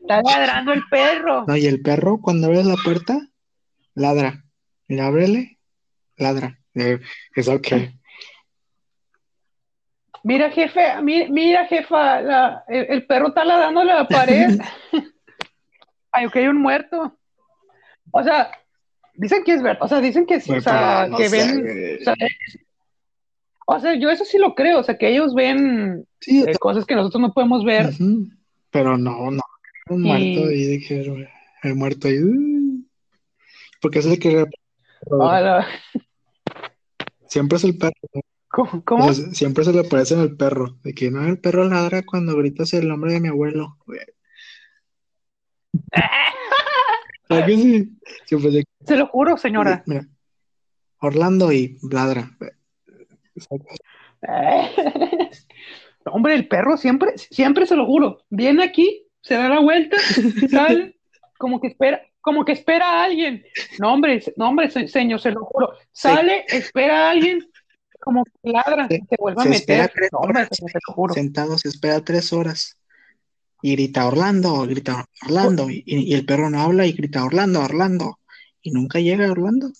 Está 0.00 0.22
ladrando 0.22 0.72
el 0.72 0.82
perro. 0.90 1.44
no, 1.46 1.56
y 1.56 1.66
el 1.66 1.80
perro 1.80 2.20
cuando 2.20 2.48
abres 2.48 2.66
la 2.66 2.76
puerta, 2.76 3.18
ladra, 3.94 4.44
y 4.88 4.98
ábrele, 4.98 5.58
ladra, 6.16 6.58
es 6.74 7.48
ok, 7.48 7.68
Mira, 10.24 10.50
jefe, 10.50 11.00
mi- 11.02 11.28
mira, 11.30 11.66
jefa, 11.66 12.20
la- 12.20 12.64
el, 12.68 12.86
el 12.90 13.06
perro 13.06 13.28
está 13.28 13.44
ladrando 13.44 13.84
la 13.84 14.06
pared. 14.08 14.58
Ay, 16.12 16.26
ok, 16.26 16.36
hay 16.36 16.48
un 16.48 16.60
muerto. 16.60 17.16
O 18.10 18.22
sea, 18.22 18.50
dicen 19.14 19.44
que 19.44 19.52
es 19.54 19.62
verdad, 19.62 19.82
o 19.82 19.88
sea, 19.88 20.00
dicen 20.00 20.26
que 20.26 20.40
sí, 20.40 20.52
o 20.52 20.60
sea, 20.60 21.06
no 21.08 21.16
que 21.18 21.28
sé, 21.28 21.36
ven, 21.36 21.98
o 22.00 22.04
sea, 22.04 22.14
es- 22.18 22.58
o 23.66 23.80
sea, 23.80 23.94
yo 23.94 24.08
eso 24.10 24.24
sí 24.24 24.38
lo 24.38 24.54
creo, 24.54 24.78
o 24.80 24.82
sea, 24.82 24.96
que 24.96 25.08
ellos 25.10 25.34
ven 25.34 26.06
Sí, 26.20 26.42
eh, 26.46 26.54
cosas 26.58 26.86
que 26.86 26.94
nosotros 26.94 27.20
no 27.20 27.32
podemos 27.34 27.64
ver. 27.64 27.90
pero 28.70 28.96
no, 28.96 29.30
no, 29.30 29.42
un 29.90 30.02
Y- 30.02 30.06
muerto 30.06 30.40
ahí 30.48 30.64
de 30.64 30.80
que 30.80 31.00
el, 31.64 31.74
muerto 31.74 32.08
ahí, 32.08 32.18
uh, 32.22 32.84
porque 33.80 33.98
es 33.98 34.06
el 34.06 34.18
que 34.18 34.46
Ah, 35.20 35.66
siempre 37.28 37.58
es 37.58 37.64
el 37.64 37.76
perro, 37.78 37.92
¿Cómo? 38.84 39.12
siempre 39.12 39.64
se 39.64 39.72
le 39.72 39.80
aparece 39.80 40.14
en 40.14 40.20
el 40.20 40.36
perro, 40.36 40.78
de 40.82 40.94
que 40.94 41.10
no, 41.10 41.24
el 41.26 41.38
perro 41.38 41.64
ladra 41.68 42.02
cuando 42.04 42.36
gritas 42.36 42.72
el 42.72 42.88
nombre 42.88 43.12
de 43.12 43.20
mi 43.20 43.28
abuelo. 43.28 43.76
de 47.28 48.64
Se 48.86 48.96
lo 48.96 49.06
juro, 49.06 49.36
señora. 49.36 49.82
mira, 49.86 50.06
Orlando 51.00 51.52
y 51.52 51.78
ladra. 51.90 52.30
Hombre, 56.06 56.34
el 56.34 56.48
perro 56.48 56.76
siempre, 56.76 57.16
siempre 57.18 57.66
se 57.66 57.76
lo 57.76 57.84
juro. 57.86 58.22
Viene 58.30 58.64
aquí, 58.64 59.06
se 59.20 59.34
da 59.34 59.48
la 59.48 59.60
vuelta, 59.60 59.96
sale, 60.50 60.98
como 61.38 61.60
que 61.60 61.68
espera, 61.68 62.00
como 62.20 62.44
que 62.44 62.52
espera 62.52 62.86
a 62.88 63.04
alguien. 63.04 63.44
No, 63.78 63.92
hombre, 63.92 64.22
no, 64.36 64.48
hombre, 64.48 64.70
se- 64.70 64.88
señor, 64.88 65.20
se 65.20 65.30
lo 65.32 65.44
juro. 65.44 65.72
Sale, 65.92 66.44
espera 66.48 67.08
a 67.08 67.10
alguien, 67.10 67.46
como 68.00 68.24
que 68.24 68.30
ladra, 68.50 68.88
Se- 68.88 69.02
se 69.08 69.16
vuelve 69.18 69.40
a 69.40 69.44
se 69.44 69.50
meter. 69.50 69.92
No, 70.12 70.18
hombre, 70.20 70.42
horas. 70.42 70.48
señor, 70.56 70.70
se 70.72 70.78
lo 70.88 70.94
juro. 70.94 71.14
Sentado 71.14 71.58
se 71.58 71.68
espera 71.68 72.00
tres 72.02 72.32
horas 72.32 72.77
y 73.62 73.72
grita 73.72 74.06
Orlando, 74.06 74.62
grita 74.66 75.04
Orlando, 75.26 75.68
y, 75.70 75.82
y 75.84 76.14
el 76.14 76.24
perro 76.24 76.50
no 76.50 76.60
habla 76.60 76.86
y 76.86 76.92
grita 76.92 77.24
Orlando, 77.24 77.62
Orlando, 77.62 78.18
y 78.62 78.70
nunca 78.70 79.00
llega 79.00 79.30
Orlando. 79.30 79.70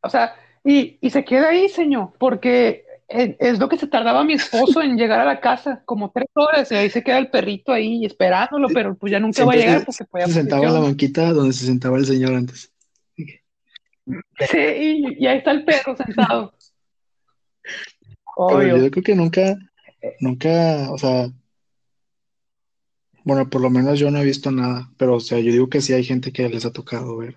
O 0.00 0.10
sea, 0.10 0.34
y, 0.62 0.98
y 1.00 1.10
se 1.10 1.24
queda 1.24 1.48
ahí, 1.48 1.68
señor, 1.68 2.12
porque 2.18 2.84
es, 3.08 3.36
es 3.38 3.58
lo 3.58 3.68
que 3.68 3.78
se 3.78 3.86
tardaba 3.86 4.24
mi 4.24 4.34
esposo 4.34 4.82
en 4.82 4.96
llegar 4.96 5.20
a 5.20 5.24
la 5.24 5.40
casa, 5.40 5.82
como 5.84 6.10
tres 6.10 6.28
horas, 6.34 6.70
y 6.70 6.74
ahí 6.74 6.90
se 6.90 7.02
queda 7.02 7.18
el 7.18 7.30
perrito 7.30 7.72
ahí 7.72 8.04
esperándolo, 8.04 8.68
pero 8.68 8.94
pues 8.96 9.12
ya 9.12 9.20
nunca 9.20 9.44
va 9.44 9.52
a 9.52 9.56
llegar 9.56 9.84
porque 9.84 10.04
se 10.26 10.32
sentaba 10.32 10.66
en 10.66 10.74
la 10.74 10.80
banquita 10.80 11.32
donde 11.32 11.52
se 11.52 11.66
sentaba 11.66 11.98
el 11.98 12.06
señor 12.06 12.34
antes. 12.34 12.70
Sí, 14.06 14.58
y, 14.58 15.22
y 15.24 15.26
ahí 15.26 15.38
está 15.38 15.50
el 15.50 15.64
perro 15.64 15.96
sentado. 15.96 16.54
Pero 18.36 18.76
yo 18.76 18.90
creo 18.90 19.04
que 19.04 19.14
nunca, 19.14 19.56
nunca, 20.20 20.90
o 20.90 20.98
sea, 20.98 21.28
bueno, 23.24 23.48
por 23.50 23.60
lo 23.60 23.70
menos 23.70 23.98
yo 23.98 24.10
no 24.10 24.18
he 24.18 24.24
visto 24.24 24.50
nada, 24.50 24.90
pero 24.98 25.16
o 25.16 25.20
sea, 25.20 25.38
yo 25.40 25.50
digo 25.52 25.68
que 25.68 25.80
sí 25.80 25.92
hay 25.92 26.04
gente 26.04 26.32
que 26.32 26.48
les 26.48 26.64
ha 26.64 26.72
tocado 26.72 27.16
ver. 27.16 27.36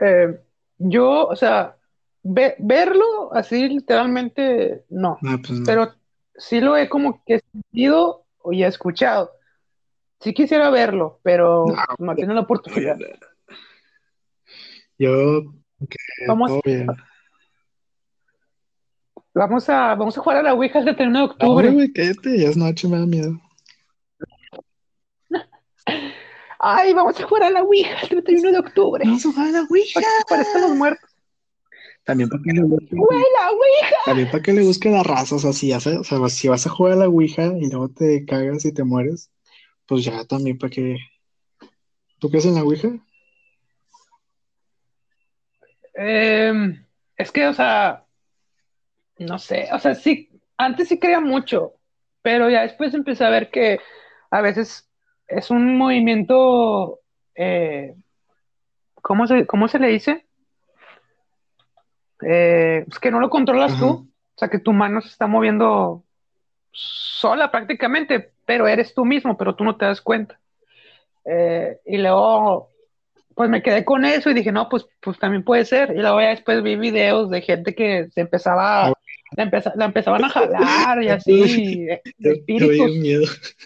Eh, 0.00 0.40
yo, 0.78 1.26
o 1.26 1.36
sea, 1.36 1.76
ve- 2.22 2.56
verlo 2.58 3.32
así 3.32 3.68
literalmente 3.68 4.84
no, 4.90 5.18
Ah, 5.24 5.38
pues 5.40 5.60
no. 5.60 5.66
pero 5.66 5.94
sí 6.36 6.60
lo 6.60 6.76
he 6.76 6.88
como 6.88 7.22
que 7.24 7.40
sentido 7.52 8.24
o 8.38 8.52
ya 8.52 8.66
escuchado. 8.68 9.30
sí 10.20 10.34
quisiera 10.34 10.70
verlo, 10.70 11.20
pero 11.22 11.66
no, 11.98 12.14
tiene 12.14 12.34
la 12.34 12.40
oportunidad. 12.42 12.98
Yo, 14.98 15.42
vamos, 16.26 16.52
vamos 19.34 19.68
a, 19.68 19.94
vamos 19.94 20.16
a 20.16 20.20
jugar 20.20 20.38
a 20.38 20.42
la 20.42 20.54
Ouija 20.54 20.78
el 20.78 20.84
31 20.84 21.18
de 21.18 21.24
octubre. 21.24 21.70
güey, 21.70 21.92
cállate, 21.92 22.38
ya 22.38 22.48
es 22.48 22.56
noche, 22.56 22.88
me 22.88 22.98
da 22.98 23.06
miedo. 23.06 23.40
Ay, 26.58 26.94
vamos 26.94 27.20
a 27.20 27.26
jugar 27.26 27.42
a 27.42 27.50
la 27.50 27.62
Ouija 27.62 28.00
el 28.02 28.08
31 28.08 28.52
de 28.52 28.58
octubre. 28.58 29.04
Vamos 29.04 29.26
a 29.26 29.32
jugar 29.32 29.48
a 29.48 29.52
la 29.52 29.66
Ouija. 29.68 30.00
Para 30.28 30.44
que 30.44 30.60
los 30.60 30.70
muertos. 30.70 31.10
También 32.04 32.28
para 32.28 32.42
que 32.42 32.52
le 32.52 32.62
busque. 32.62 32.96
¡Güey, 32.96 33.22
la 33.40 33.50
Ouija! 33.50 33.96
También 34.06 34.30
para 34.30 34.42
que 34.42 34.52
le 34.52 34.62
busque 34.62 34.90
la 34.90 35.02
raza. 35.02 35.34
O 35.34 35.38
sea, 35.38 35.52
si, 35.52 35.72
hace, 35.72 35.98
o 35.98 36.04
sea, 36.04 36.26
si 36.28 36.48
vas 36.48 36.66
a 36.66 36.70
jugar 36.70 36.94
a 36.94 36.96
la 36.96 37.08
Ouija 37.08 37.52
y 37.58 37.68
luego 37.70 37.90
te 37.90 38.24
cagas 38.24 38.64
y 38.64 38.72
te 38.72 38.84
mueres, 38.84 39.30
pues 39.86 40.04
ya 40.04 40.24
también 40.24 40.56
para 40.56 40.70
que. 40.70 40.96
¿Tú 42.18 42.30
crees 42.30 42.46
en 42.46 42.54
la 42.54 42.62
Ouija? 42.62 42.88
Eh, 45.94 46.78
es 47.16 47.30
que, 47.30 47.46
o 47.46 47.52
sea, 47.54 48.03
no 49.18 49.38
sé, 49.38 49.68
o 49.72 49.78
sea, 49.78 49.94
sí, 49.94 50.30
antes 50.56 50.88
sí 50.88 50.98
creía 50.98 51.20
mucho, 51.20 51.74
pero 52.22 52.48
ya 52.50 52.62
después 52.62 52.94
empecé 52.94 53.24
a 53.24 53.30
ver 53.30 53.50
que 53.50 53.80
a 54.30 54.40
veces 54.40 54.88
es 55.28 55.50
un 55.50 55.76
movimiento, 55.76 57.00
eh, 57.34 57.94
¿cómo, 58.94 59.26
se, 59.26 59.46
¿cómo 59.46 59.68
se 59.68 59.78
le 59.78 59.88
dice? 59.88 60.26
Eh, 62.22 62.84
es 62.88 62.98
que 62.98 63.10
no 63.10 63.20
lo 63.20 63.30
controlas 63.30 63.78
tú, 63.78 63.86
o 63.86 64.38
sea, 64.38 64.48
que 64.48 64.58
tu 64.58 64.72
mano 64.72 65.00
se 65.00 65.08
está 65.08 65.26
moviendo 65.26 66.04
sola 66.72 67.50
prácticamente, 67.50 68.32
pero 68.44 68.66
eres 68.66 68.94
tú 68.94 69.04
mismo, 69.04 69.36
pero 69.36 69.54
tú 69.54 69.64
no 69.64 69.76
te 69.76 69.84
das 69.84 70.00
cuenta. 70.00 70.38
Eh, 71.24 71.78
y 71.86 71.98
luego, 71.98 72.70
pues 73.34 73.48
me 73.48 73.62
quedé 73.62 73.84
con 73.84 74.04
eso 74.04 74.30
y 74.30 74.34
dije, 74.34 74.52
no, 74.52 74.68
pues, 74.68 74.86
pues 75.00 75.18
también 75.18 75.44
puede 75.44 75.64
ser. 75.64 75.90
Y 75.90 76.00
luego 76.00 76.20
ya 76.20 76.28
después 76.28 76.62
vi 76.62 76.76
videos 76.76 77.30
de 77.30 77.42
gente 77.42 77.74
que 77.74 78.08
se 78.10 78.22
empezaba, 78.22 78.92
la, 79.36 79.72
la 79.74 79.84
empezaban 79.86 80.24
a 80.24 80.28
jalar 80.28 81.02
y 81.02 81.08
así, 81.10 81.88
espíritus. 82.18 83.56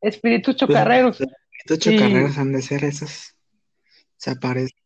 Espíritus 0.00 0.56
chocarreros. 0.56 1.20
Estos 1.58 1.78
chocarreros 1.78 2.38
han 2.38 2.52
de 2.52 2.62
ser 2.62 2.84
esos. 2.84 3.34
Se 4.16 4.30
aparecen. 4.30 4.78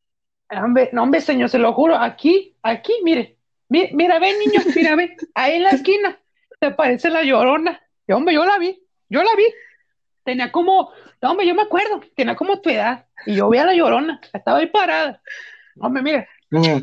no, 0.93 1.03
hombre, 1.03 1.21
señor, 1.21 1.49
se 1.49 1.59
lo 1.59 1.73
juro. 1.73 1.97
Aquí, 1.97 2.57
aquí, 2.63 2.93
mire. 3.03 3.39
Mira, 3.69 3.89
mira, 3.93 4.19
ve, 4.19 4.39
niño, 4.39 4.61
mira, 4.77 4.95
ve. 4.97 5.17
Ahí 5.35 5.55
en 5.55 5.63
la 5.63 5.71
esquina 5.71 6.19
se 6.61 6.67
aparece 6.67 7.11
la 7.11 7.23
llorona. 7.23 7.81
Y, 8.07 8.13
hombre, 8.13 8.35
yo 8.35 8.45
la 8.45 8.59
vi. 8.59 8.81
Yo 9.09 9.23
la 9.23 9.35
vi. 9.37 9.45
Tenía 10.25 10.51
como, 10.53 10.93
no, 11.21 11.31
hombre, 11.31 11.47
yo 11.47 11.55
me 11.55 11.63
acuerdo. 11.63 12.01
Tenía 12.15 12.37
como 12.37 12.61
tu 12.61 12.71
edad. 12.71 13.07
Y 13.27 13.37
yo 13.37 13.49
vi 13.49 13.59
a 13.59 13.65
la 13.65 13.75
llorona. 13.75 14.21
Estaba 14.33 14.59
ahí 14.59 14.67
parada. 14.67 15.23
Hombre, 15.81 16.03
mira. 16.03 16.29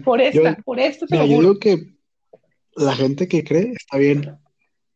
Por 0.04 0.22
esta, 0.22 0.56
por 0.64 0.80
esto 0.80 1.06
lo 1.10 1.18
juro. 1.18 1.30
Yo 1.30 1.40
digo 1.40 1.60
que 1.60 1.94
la 2.76 2.96
gente 2.96 3.28
que 3.28 3.44
cree 3.44 3.74
está 3.74 3.98
bien. 3.98 4.38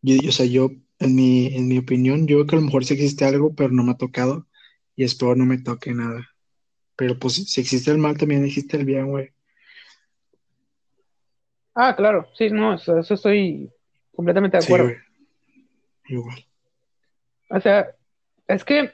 Yo, 0.01 0.29
o 0.29 0.31
sea, 0.31 0.45
yo 0.45 0.71
en 0.99 1.15
mi, 1.15 1.47
en 1.55 1.67
mi 1.67 1.77
opinión, 1.77 2.27
yo 2.27 2.37
creo 2.37 2.47
que 2.47 2.55
a 2.55 2.59
lo 2.59 2.65
mejor 2.65 2.85
sí 2.85 2.93
existe 2.93 3.25
algo, 3.25 3.53
pero 3.55 3.69
no 3.69 3.83
me 3.83 3.91
ha 3.91 3.97
tocado 3.97 4.47
y 4.95 5.03
espero 5.03 5.35
no 5.35 5.45
me 5.45 5.57
toque 5.57 5.93
nada. 5.93 6.29
Pero 6.95 7.19
pues 7.19 7.33
si 7.33 7.61
existe 7.61 7.91
el 7.91 7.97
mal, 7.97 8.17
también 8.17 8.45
existe 8.45 8.77
el 8.77 8.85
bien, 8.85 9.09
güey. 9.09 9.31
Ah, 11.73 11.95
claro, 11.95 12.29
sí, 12.37 12.49
no, 12.49 12.75
eso, 12.75 12.99
estoy 12.99 13.69
completamente 14.15 14.57
de 14.57 14.63
acuerdo. 14.63 14.91
Igual. 16.07 16.45
O 17.49 17.59
sea, 17.59 17.93
es 18.47 18.63
que 18.63 18.91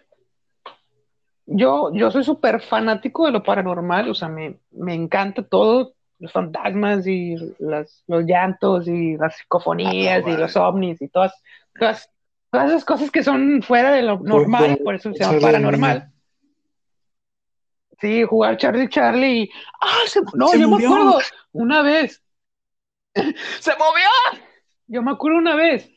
yo, 1.54 1.92
yo 1.94 2.12
soy 2.12 2.24
súper 2.24 2.62
fanático 2.62 3.26
de 3.26 3.32
lo 3.32 3.44
paranormal, 3.44 4.10
o 4.10 4.16
sea, 4.16 4.28
me, 4.28 4.60
me 4.72 4.94
encanta 4.94 5.44
todo, 5.44 5.94
los 6.20 6.32
fantasmas 6.32 7.06
y 7.08 7.36
las, 7.60 8.04
los 8.08 8.26
llantos 8.26 8.88
y 8.88 9.18
las 9.18 9.38
psicofonías 9.38 10.24
y 10.28 10.38
los 10.38 10.56
ovnis 10.56 11.02
y 11.02 11.08
todas, 11.08 11.34
todas, 11.78 12.10
esas 12.54 12.86
cosas 12.86 13.10
que 13.10 13.24
son 13.24 13.62
fuera 13.64 13.92
de 13.92 14.04
lo 14.04 14.20
normal, 14.20 14.80
por 14.84 14.96
eso 14.96 15.12
se 15.14 15.20
llama 15.20 15.40
paranormal. 15.40 16.12
Sí, 18.00 18.24
jugar 18.24 18.58
Charlie 18.58 18.90
Charlie. 18.90 19.50
Ah, 19.80 20.22
no, 20.34 20.54
yo 20.56 20.68
me 20.68 20.84
acuerdo 20.84 21.20
una 21.52 21.84
vez. 21.84 22.22
¡Se 23.60 23.72
movió! 23.72 24.42
Yo 24.88 25.04
me 25.04 25.12
acuerdo 25.12 25.38
una 25.38 25.56
vez. 25.56 25.92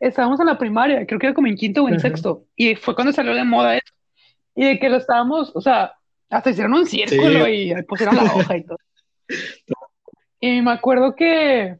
Estábamos 0.00 0.38
en 0.38 0.46
la 0.46 0.56
primaria, 0.56 1.04
creo 1.04 1.18
que 1.18 1.26
era 1.26 1.34
como 1.34 1.48
en 1.48 1.56
quinto 1.56 1.82
o 1.82 1.88
en 1.88 1.98
sexto. 1.98 2.44
Y 2.54 2.76
fue 2.76 2.94
cuando 2.94 3.12
salió 3.12 3.34
de 3.34 3.42
moda 3.42 3.76
eso. 3.76 3.92
Y 4.58 4.64
de 4.64 4.78
que 4.80 4.88
lo 4.88 4.96
estábamos, 4.96 5.54
o 5.54 5.60
sea, 5.60 5.94
hasta 6.28 6.50
hicieron 6.50 6.74
un 6.74 6.84
círculo 6.84 7.46
y 7.46 7.72
pusieron 7.84 8.16
la 8.16 8.24
hoja 8.24 8.56
y 8.56 8.64
todo. 8.64 8.78
Y 10.40 10.62
me 10.62 10.70
acuerdo 10.70 11.16
que 11.16 11.78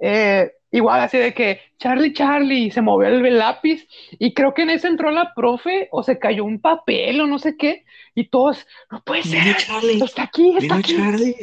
eh, 0.00 0.52
igual 0.70 1.00
así 1.00 1.18
de 1.18 1.34
que 1.34 1.60
Charlie, 1.78 2.12
Charlie, 2.12 2.70
se 2.70 2.82
movió 2.82 3.08
el, 3.08 3.38
lápiz 3.38 3.86
y 4.12 4.34
creo 4.34 4.54
que 4.54 4.62
en 4.62 4.70
ese 4.70 4.88
entró 4.88 5.10
la 5.10 5.32
profe 5.34 5.88
o 5.90 6.02
se 6.02 6.18
cayó 6.18 6.44
un 6.44 6.60
papel 6.60 7.20
o 7.20 7.26
no 7.26 7.38
sé 7.38 7.56
qué 7.56 7.84
y 8.14 8.28
todos, 8.28 8.66
no 8.90 9.02
puede 9.04 9.22
ser, 9.22 9.56
Charlie. 9.56 10.02
está 10.02 10.24
aquí, 10.24 10.56
está 10.56 10.76
aquí. 10.76 10.96
Charlie. 10.96 11.36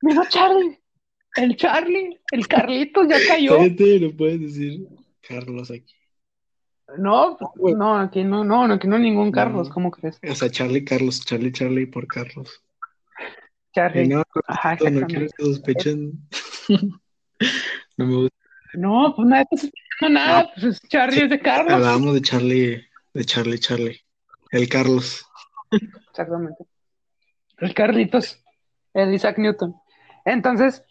Vino 0.00 0.22
Charlie. 0.28 0.78
El 1.36 1.56
Charlie, 1.56 2.20
el 2.30 2.46
Carlitos 2.46 3.08
ya 3.08 3.16
cayó. 3.26 3.58
no 3.58 4.16
puedes 4.16 4.40
decir 4.40 4.86
Carlos 5.20 5.70
aquí. 5.70 5.94
No, 6.98 7.36
no, 7.56 7.98
aquí 7.98 8.24
no, 8.24 8.44
no, 8.44 8.72
aquí 8.72 8.86
no 8.86 8.98
ningún 8.98 9.32
Carlos, 9.32 9.68
¿cómo 9.70 9.90
crees? 9.90 10.18
O 10.28 10.34
sea, 10.34 10.50
Charlie, 10.50 10.84
Carlos, 10.84 11.24
Charlie, 11.24 11.52
Charlie 11.52 11.86
por 11.86 12.06
Carlos. 12.06 12.62
Charlie. 13.74 14.08
No, 14.08 14.22
Ajá, 14.46 14.76
no 14.90 15.06
quiero 15.06 15.26
que 15.26 15.44
sospechen. 15.44 16.12
no 17.96 18.06
me 18.06 18.14
gusta. 18.14 18.36
No, 18.74 19.14
pues 19.16 19.28
nadie 19.28 19.42
está 19.50 19.56
sospechando 19.56 20.20
nada, 20.20 20.50
pues 20.54 20.66
es 20.66 20.88
Charlie 20.88 21.22
es 21.24 21.30
de 21.30 21.40
Carlos. 21.40 21.72
Hablábamos 21.72 22.14
de 22.14 22.22
Charlie, 22.22 22.84
de 23.12 23.24
Charlie, 23.24 23.58
Charlie. 23.58 24.00
El 24.50 24.68
Carlos. 24.68 25.26
Exactamente. 26.10 26.64
El 27.58 27.74
Carlitos, 27.74 28.42
el 28.92 29.14
Isaac 29.14 29.38
Newton. 29.38 29.74
Entonces, 30.24 30.84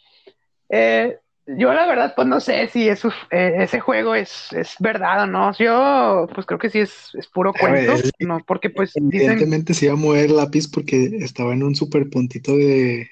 eh, 0.70 1.20
yo 1.46 1.74
la 1.74 1.86
verdad, 1.86 2.14
pues 2.16 2.28
no 2.28 2.40
sé 2.40 2.68
si 2.68 2.88
eso, 2.88 3.10
eh, 3.30 3.56
ese 3.60 3.80
juego 3.80 4.16
es, 4.16 4.52
es, 4.54 4.76
verdad 4.80 5.24
o 5.24 5.28
no. 5.28 5.54
Yo, 5.58 6.28
pues 6.34 6.46
creo 6.46 6.60
que 6.60 6.70
sí 6.70 6.80
es, 6.80 7.10
es 7.14 7.28
puro 7.28 7.54
cuento, 7.54 7.94
¿no? 8.20 8.40
Porque 8.48 8.70
pues 8.70 8.96
Evidentemente 8.96 9.74
se 9.74 9.86
iba 9.86 9.94
a 9.94 9.98
mover 9.98 10.26
el 10.26 10.38
lápiz 10.38 10.70
porque 10.70 11.18
estaba 11.20 11.54
en 11.54 11.64
un 11.64 11.76
super 11.76 12.10
puntito 12.10 12.56
de... 12.56 13.10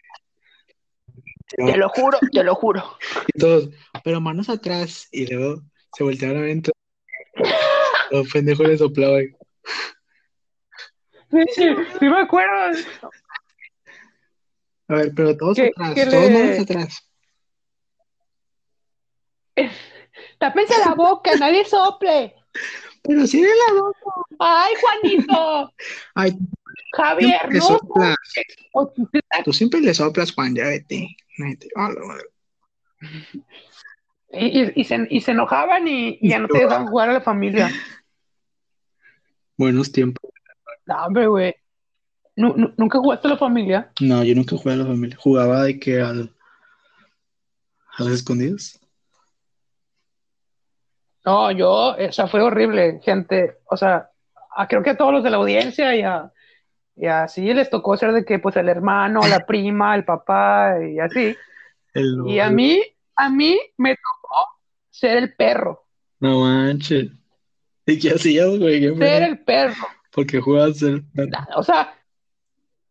Te 1.57 1.75
lo 1.75 1.89
juro, 1.89 2.17
te 2.31 2.43
lo 2.43 2.55
juro. 2.55 2.97
Y 3.33 3.37
todos, 3.37 3.69
pero 4.03 4.21
manos 4.21 4.47
atrás. 4.49 5.09
Y 5.11 5.25
luego 5.33 5.61
se 5.93 6.03
voltearon 6.05 6.37
a 6.37 6.41
ver 6.41 6.51
entre... 6.51 6.73
Los 8.11 8.31
pendejos 8.31 8.67
le 8.67 8.77
soplaba. 8.77 9.19
Sí, 11.31 11.43
sí, 11.53 11.63
sí 11.99 12.05
me 12.05 12.21
acuerdo. 12.21 12.77
A 14.87 14.95
ver, 14.95 15.11
pero 15.15 15.35
todos 15.37 15.57
atrás, 15.59 16.09
todos 16.09 16.31
manos 16.31 16.59
atrás. 16.59 17.11
Tápense 20.38 20.78
la 20.80 20.93
boca, 20.93 21.36
nadie 21.38 21.65
sople. 21.65 22.36
Pero 23.04 23.26
sí 23.28 23.41
de 23.41 23.47
la 23.47 23.82
boca. 23.82 24.00
Ay, 24.39 24.74
Juanito. 24.80 25.74
Ay, 26.15 26.38
Javier, 26.93 27.54
no. 27.54 27.62
Soplas. 27.62 28.15
Tú 29.43 29.54
siempre 29.54 29.82
le 29.82 29.93
soplas, 29.93 30.34
Juan, 30.34 30.56
ya 30.56 30.65
vete. 30.65 31.15
y, 34.32 34.82
y, 34.82 34.84
se, 34.84 35.08
y, 35.10 35.21
se, 35.21 35.32
enojaban 35.32 35.88
y, 35.88 36.19
ya 36.28 36.39
no 36.39 36.47
te 36.47 36.60
dejaban 36.60 36.88
jugar 36.88 37.10
a 37.10 37.13
la 37.13 37.21
familia. 37.21 37.71
Buenos 39.58 39.91
tiempos. 39.91 40.32
No, 40.86 41.06
hombre, 41.06 41.28
güey. 41.28 41.56
¿Nunca 42.36 43.00
jugaste 43.00 43.28
a 43.28 43.32
la 43.32 43.38
familia? 43.38 43.91
No, 44.00 44.24
yo 44.24 44.34
nunca 44.36 44.58
jugué 44.58 44.74
a 44.74 44.78
la 44.78 44.86
familia. 44.86 45.17
Jugaba 45.19 45.63
de 45.63 45.80
que 45.80 46.02
al. 46.02 46.34
a 47.97 48.04
las 48.04 48.13
escondidas. 48.13 48.80
No, 51.25 51.51
yo, 51.51 51.95
o 51.95 52.12
sea, 52.12 52.27
fue 52.27 52.41
horrible, 52.41 52.99
gente. 53.03 53.57
O 53.65 53.77
sea, 53.77 54.10
creo 54.67 54.84
que 54.84 54.91
a 54.91 54.97
todos 54.97 55.13
los 55.13 55.23
de 55.23 55.29
la 55.29 55.38
audiencia 55.38 55.95
y, 55.95 56.01
a, 56.01 56.31
y 56.95 57.05
así 57.05 57.53
les 57.53 57.69
tocó 57.69 57.95
ser 57.97 58.12
de 58.12 58.25
que, 58.25 58.39
pues, 58.39 58.55
el 58.55 58.69
hermano, 58.69 59.21
la 59.27 59.39
prima, 59.47 59.95
el 59.95 60.05
papá 60.05 60.75
y 60.84 60.99
así. 60.99 61.36
y 61.93 62.39
a 62.39 62.49
mí, 62.49 62.81
a 63.15 63.29
mí 63.29 63.60
me 63.77 63.95
tocó 63.95 64.47
ser 64.89 65.17
el 65.17 65.34
perro. 65.36 65.86
No 66.19 66.41
manches. 66.41 67.12
¿Y 67.86 67.99
qué 67.99 68.12
hacías, 68.12 68.57
güey? 68.57 68.95
ser 68.95 69.23
el 69.23 69.39
perro. 69.39 69.88
Porque 70.12 70.39
jugabas 70.39 70.77
ser 70.79 71.01
perro. 71.13 71.31
O 71.55 71.63
sea, 71.63 71.95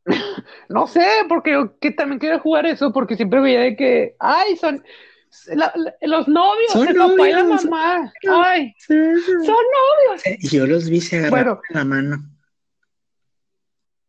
no 0.68 0.86
sé, 0.86 1.06
porque 1.28 1.52
yo 1.52 1.78
que 1.78 1.90
también 1.90 2.18
quería 2.18 2.38
jugar 2.38 2.66
eso, 2.66 2.92
porque 2.92 3.16
siempre 3.16 3.40
veía 3.40 3.60
de 3.60 3.76
que, 3.76 4.16
ay, 4.18 4.56
son, 4.56 4.84
la- 5.54 5.72
la- 5.74 5.94
los 6.02 6.28
novios, 6.28 6.72
Son 6.72 6.88
el 6.88 6.94
papá 6.96 7.28
y 7.28 7.32
la 7.32 7.42
novios. 7.42 7.64
mamá. 7.66 8.12
Ay, 8.44 8.74
Sí, 8.78 8.94
sí. 8.94 9.32
son 9.46 9.46
novios. 9.46 10.22
Yo 10.52 10.66
los 10.66 10.88
vi 10.88 11.00
se 11.00 11.18
agarraron 11.18 11.54
Bueno. 11.56 11.62
la 11.70 11.84
mano. 11.84 12.16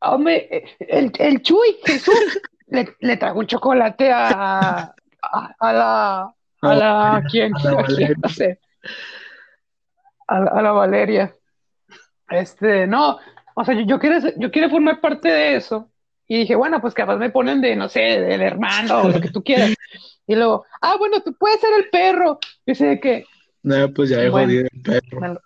Hombre, 0.04 0.66
el, 0.80 1.12
el 1.20 1.42
Chuy, 1.42 1.78
Jesús, 1.86 2.16
le, 2.68 2.96
le 3.00 3.18
trajo 3.18 3.40
un 3.40 3.48
chocolate 3.48 4.12
a, 4.12 4.94
a, 5.22 5.56
a 5.60 5.74
la, 5.74 6.34
a 6.62 6.74
la, 6.76 7.24
¿quién? 7.30 7.54
a 7.56 7.58
¿A 7.58 7.62
quién? 7.62 7.76
Valeria. 7.76 8.16
No 8.24 8.30
sé. 8.30 8.60
A, 10.28 10.40
la- 10.40 10.52
a 10.52 10.62
la 10.62 10.72
Valeria. 10.72 11.36
Este, 12.30 12.88
no, 12.88 13.20
o 13.56 13.66
sea, 13.66 13.76
yo, 13.76 13.82
yo 13.82 14.00
quiero, 14.00 14.18
yo 14.38 14.50
quiero 14.52 14.70
formar 14.70 15.02
parte 15.02 15.30
de 15.30 15.56
eso. 15.58 15.90
Y 16.28 16.40
dije, 16.40 16.56
bueno, 16.56 16.80
pues 16.80 16.94
capaz 16.94 17.18
me 17.18 17.30
ponen 17.30 17.60
de, 17.62 17.76
no 17.76 17.90
sé, 17.90 18.00
del 18.00 18.42
hermano 18.42 19.02
o 19.02 19.10
lo 19.10 19.20
que 19.22 19.30
tú 19.30 19.44
quieras. 19.44 19.72
Y 20.32 20.36
luego, 20.36 20.66
ah, 20.80 20.96
bueno, 20.98 21.22
tú 21.22 21.34
puedes 21.34 21.60
ser 21.60 21.72
el 21.78 21.90
perro. 21.90 22.40
Y 22.66 22.74
sé 22.74 23.02
que, 23.02 23.26
No, 23.64 23.94
pues 23.94 24.10
ya 24.10 24.24
he 24.24 24.30
Bueno. 24.30 24.48
jodido 24.48 24.68
el 24.72 24.82
perro. 24.82 25.34
lo- 25.34 25.42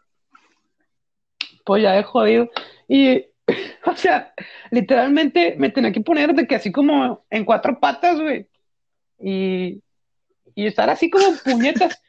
pues 1.66 1.82
ya 1.82 1.98
he 1.98 2.04
jodido. 2.04 2.52
Y, 2.88 3.26
o 3.88 3.96
sea, 3.96 4.32
literalmente 4.70 5.56
me 5.58 5.72
tenía 5.72 5.92
que 5.92 6.02
poner 6.02 6.36
de 6.36 6.46
que 6.46 6.54
así 6.54 6.72
como 6.72 7.26
en 7.32 7.46
cuatro 7.46 7.80
patas, 7.80 8.20
güey. 8.22 8.48
Y, 9.20 9.82
y 10.54 10.68
estar 10.68 10.88
así 10.92 11.10
como 11.10 11.30
en 11.30 11.38
puñetas. 11.40 12.00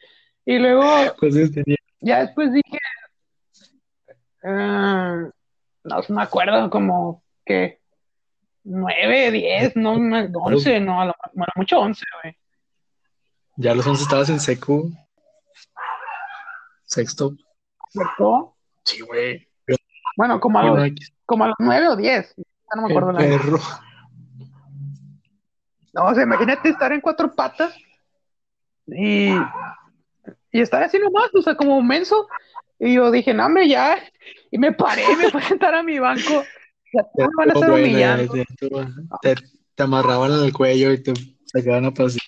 Y 0.45 0.59
luego, 0.59 0.83
¿Cuántos 1.19 1.53
tenía? 1.53 1.77
ya 2.01 2.27
después 2.27 2.53
dije, 2.53 2.79
ah, 4.45 5.31
no 5.85 6.03
me 6.11 6.23
acuerdo, 6.23 6.69
como 6.69 7.23
que 7.47 7.81
nueve, 8.65 9.31
diez, 9.31 9.75
no, 9.77 9.97
no, 9.99 10.29
once, 10.41 10.79
no, 10.79 11.01
a 11.01 11.07
lo, 11.07 11.15
bueno, 11.33 11.53
mucho 11.57 11.81
once, 11.81 12.05
güey. 12.23 12.37
Ya 13.57 13.73
a 13.73 13.75
los 13.75 13.87
11 13.87 14.03
estabas 14.03 14.29
en 14.29 14.41
secu. 14.41 14.93
Sexto. 16.85 17.33
¿Cierto? 17.91 18.55
Sí, 18.85 19.01
güey. 19.01 19.49
Bueno, 20.17 20.41
como 20.41 20.59
a 20.59 20.63
los, 20.65 20.91
como 21.27 21.45
a 21.45 21.49
los 21.49 21.57
nueve 21.59 21.89
o 21.89 21.97
diez. 21.97 22.35
Ya 22.37 22.45
no 22.81 22.83
me 22.87 22.89
acuerdo 22.95 23.11
el 23.11 23.15
la 23.17 23.21
perro. 23.21 23.59
No, 25.93 26.05
o 26.07 26.15
sea, 26.15 26.23
imagínate 26.25 26.69
estar 26.69 26.93
en 26.93 27.01
cuatro 27.01 27.35
patas 27.35 27.75
y, 28.87 29.31
y 30.53 30.61
estar 30.61 30.83
así 30.83 30.99
nomás, 30.99 31.31
o 31.35 31.43
sea, 31.43 31.55
como 31.57 31.77
un 31.79 31.87
menso. 31.87 32.29
Y 32.79 32.95
yo 32.95 33.11
dije, 33.11 33.33
no, 33.33 33.47
hombre, 33.47 33.69
ya. 33.69 33.99
Y 34.51 34.59
me 34.59 34.73
paré, 34.73 35.03
me 35.17 35.31
fui 35.31 35.41
a 35.41 35.45
sentar 35.49 35.75
a 35.75 35.83
mi 35.83 35.99
banco. 35.99 36.45
Ya 36.93 37.03
me 37.17 37.25
van 37.37 37.51
a 37.51 37.53
estar 37.53 37.71
Bueno, 37.71 37.87
humillando. 37.87 38.33
te, 39.23 39.35
te- 39.75 39.83
amarraban 39.83 40.33
al 40.33 40.53
cuello 40.53 40.93
y 40.93 41.03
te 41.03 41.13
sacaban 41.47 41.87
a 41.87 41.91
pasear. 41.91 42.23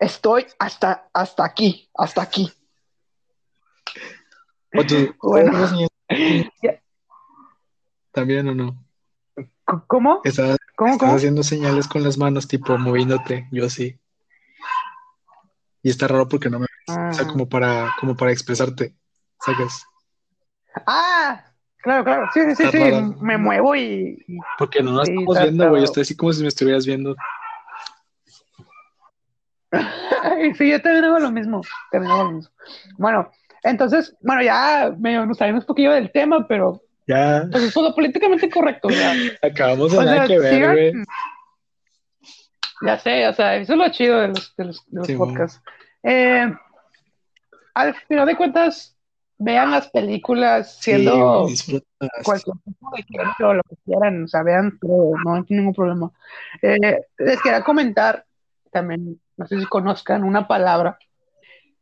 Estoy 0.00 0.46
hasta, 0.58 1.08
hasta 1.12 1.44
aquí, 1.44 1.88
hasta 1.94 2.22
aquí. 2.22 2.50
¿O 4.76 4.84
tú- 4.84 5.14
Bueno. 5.22 5.50
otros 5.52 5.72
niños 5.72 5.90
Ya. 6.62 6.80
¿También 8.12 8.48
o 8.48 8.54
no? 8.54 8.84
¿Cómo? 9.86 10.20
Estabas, 10.24 10.56
¿Cómo? 10.74 10.98
¿Cómo? 10.98 11.14
haciendo 11.14 11.42
señales 11.44 11.86
con 11.86 12.02
las 12.02 12.18
manos, 12.18 12.48
tipo 12.48 12.76
moviéndote. 12.78 13.46
Yo 13.52 13.68
sí. 13.70 14.00
Y 15.82 15.90
está 15.90 16.08
raro 16.08 16.28
porque 16.28 16.50
no 16.50 16.58
me 16.58 16.66
O 16.88 17.12
sea, 17.12 17.24
Ah. 17.24 17.28
como 17.30 17.48
para, 17.48 17.94
como 18.00 18.16
para 18.16 18.32
expresarte. 18.32 18.96
¿Sacas? 19.40 19.84
Ah, 20.86 21.44
claro, 21.78 22.02
claro. 22.04 22.28
Sí, 22.34 22.40
sí, 22.40 22.56
sí, 22.56 22.62
Está 22.64 22.78
sí. 22.78 22.90
raro. 22.90 23.14
Me 23.20 23.38
muevo 23.38 23.76
y, 23.76 24.24
Porque 24.58 24.82
no 24.82 24.90
nos 24.92 25.06
Sí, 25.06 25.12
estamos 25.14 25.38
viendo, 25.42 25.68
güey. 25.70 25.84
Estoy 25.84 26.02
así 26.02 26.16
como 26.16 26.32
si 26.32 26.42
me 26.42 26.48
estuvieras 26.48 26.84
viendo. 26.86 27.14
Sí, 30.56 30.68
yo 30.70 30.82
también 30.82 31.04
hago 31.04 31.18
lo 31.18 31.30
mismo. 31.30 31.60
También 31.90 32.12
hago 32.12 32.24
lo 32.24 32.30
mismo. 32.32 32.52
Bueno, 32.98 33.30
entonces, 33.62 34.16
bueno, 34.20 34.42
ya 34.42 34.94
medio 34.98 35.26
nos 35.26 35.38
salimos 35.38 35.62
un 35.64 35.66
poquillo 35.68 35.92
del 35.92 36.10
tema, 36.10 36.46
pero 36.48 36.82
Ya 37.06 37.46
pues 37.50 37.64
es 37.64 37.74
todo 37.74 37.94
políticamente 37.94 38.48
correcto. 38.50 38.88
Sea, 38.90 39.12
acabamos 39.42 39.92
de 39.92 39.98
o 39.98 40.02
nada 40.02 40.16
sea, 40.18 40.26
que 40.26 40.38
ver, 40.38 40.72
güey. 40.72 41.04
Ya 42.82 42.98
sé, 42.98 43.28
o 43.28 43.32
sea, 43.34 43.56
eso 43.56 43.74
es 43.74 43.78
lo 43.78 43.88
chido 43.90 44.20
de 44.20 44.28
los, 44.28 44.56
de 44.56 44.64
los, 44.64 44.84
de 44.86 44.98
los 44.98 45.06
Sí, 45.06 45.16
podcasts. 45.16 45.60
Eh, 46.02 46.50
al 47.74 47.94
final 48.08 48.26
de 48.26 48.36
cuentas, 48.36 48.96
vean 49.36 49.70
las 49.70 49.88
películas 49.90 50.76
Sí, 50.76 50.92
siendo 50.92 51.46
disfrutas. 51.46 51.86
cualquier 52.24 52.56
tipo 52.64 52.90
de 52.96 53.02
género 53.02 53.48
o 53.50 53.54
lo 53.54 53.62
que 53.68 53.76
quieran, 53.84 54.24
o 54.24 54.28
sea, 54.28 54.42
vean 54.42 54.78
todo, 54.80 55.12
no 55.24 55.34
hay 55.34 55.42
ningún 55.50 55.74
problema. 55.74 56.10
Eh, 56.62 57.02
les 57.18 57.40
quería 57.42 57.62
comentar 57.62 58.24
también, 58.72 59.20
no 59.40 59.46
sé 59.46 59.58
si 59.58 59.64
conozcan 59.64 60.22
una 60.22 60.46
palabra, 60.46 60.98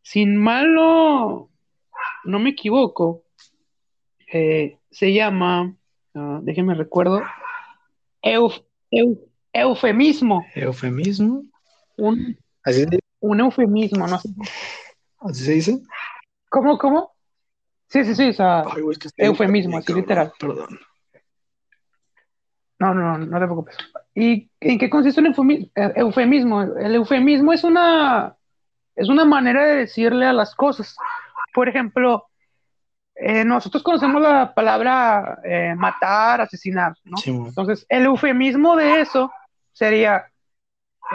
sin 0.01 0.37
mal 0.37 0.73
no, 0.73 1.51
no 2.23 2.39
me 2.39 2.51
equivoco, 2.51 3.25
eh, 4.33 4.79
se 4.93 5.13
llama, 5.13 5.75
ah, 6.15 6.39
déjenme 6.43 6.75
recuerdo, 6.75 7.21
euf- 8.23 8.65
eu- 8.93 9.19
eufemismo, 9.53 10.47
Eufemismo. 10.55 11.43
un, 11.97 12.39
¿Así, 12.63 12.85
se- 12.85 13.01
un 13.21 13.41
eufemismo, 13.41 14.07
no 14.07 14.19
sé, 14.21 14.29
así 15.19 15.45
se 15.45 15.53
dice? 15.55 15.83
¿cómo, 16.49 16.79
cómo? 16.79 17.13
Sí, 17.89 18.05
sí, 18.05 18.15
sí, 18.15 18.29
o 18.29 18.33
sea, 18.35 18.61
Ay, 18.61 18.83
Eufemismo, 19.17 19.79
así 19.79 19.93
literal. 19.93 20.33
Perdón. 20.39 20.79
No, 22.79 22.95
no, 22.95 23.19
no 23.19 23.41
te 23.41 23.45
preocupes. 23.47 23.77
¿Y 24.21 24.51
en 24.61 24.79
qué 24.81 24.91
consiste 24.91 25.21
un 25.21 25.33
eufemi- 25.33 25.71
eh, 25.77 25.93
eufemismo? 25.95 26.63
El 26.63 26.97
eufemismo 26.97 27.53
es 27.53 27.63
una, 27.63 28.35
es 28.97 29.09
una 29.09 29.25
manera 29.25 29.65
de 29.65 29.77
decirle 29.77 30.27
a 30.27 30.33
las 30.33 30.57
cosas. 30.57 30.97
Por 31.55 31.69
ejemplo, 31.69 32.27
eh, 33.15 33.45
nosotros 33.45 33.83
conocemos 33.85 34.21
la 34.21 34.53
palabra 34.55 35.39
eh, 35.45 35.73
matar, 35.77 36.41
asesinar, 36.41 36.95
¿no? 37.05 37.17
Sí. 37.19 37.31
Entonces, 37.31 37.87
el 37.89 38.07
eufemismo 38.07 38.75
de 38.75 39.01
eso 39.03 39.31
sería 39.73 40.27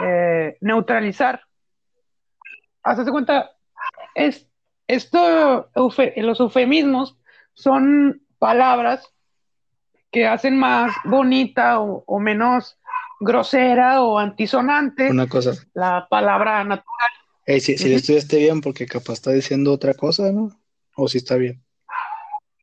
eh, 0.02 0.56
neutralizar. 0.62 1.42
Hazte 2.82 3.10
cuenta, 3.10 3.50
es, 4.14 4.48
esto, 4.86 5.70
eufe- 5.74 6.14
los 6.22 6.40
eufemismos 6.40 7.18
son 7.52 8.22
palabras 8.38 9.06
que 10.10 10.26
hacen 10.26 10.58
más 10.58 10.90
bonita 11.04 11.80
o, 11.80 12.02
o 12.06 12.18
menos 12.18 12.78
grosera 13.20 14.02
o 14.02 14.18
antisonante 14.18 15.10
Una 15.10 15.26
cosa. 15.28 15.52
la 15.74 16.06
palabra 16.08 16.62
natural. 16.64 17.08
Si, 17.46 17.76
si 17.78 17.88
le 17.88 17.96
estudiaste 17.96 18.38
bien, 18.38 18.60
porque 18.60 18.86
capaz 18.86 19.14
está 19.14 19.30
diciendo 19.30 19.72
otra 19.72 19.94
cosa, 19.94 20.32
¿no? 20.32 20.50
O 20.96 21.08
si 21.08 21.18
está 21.18 21.36
bien. 21.36 21.62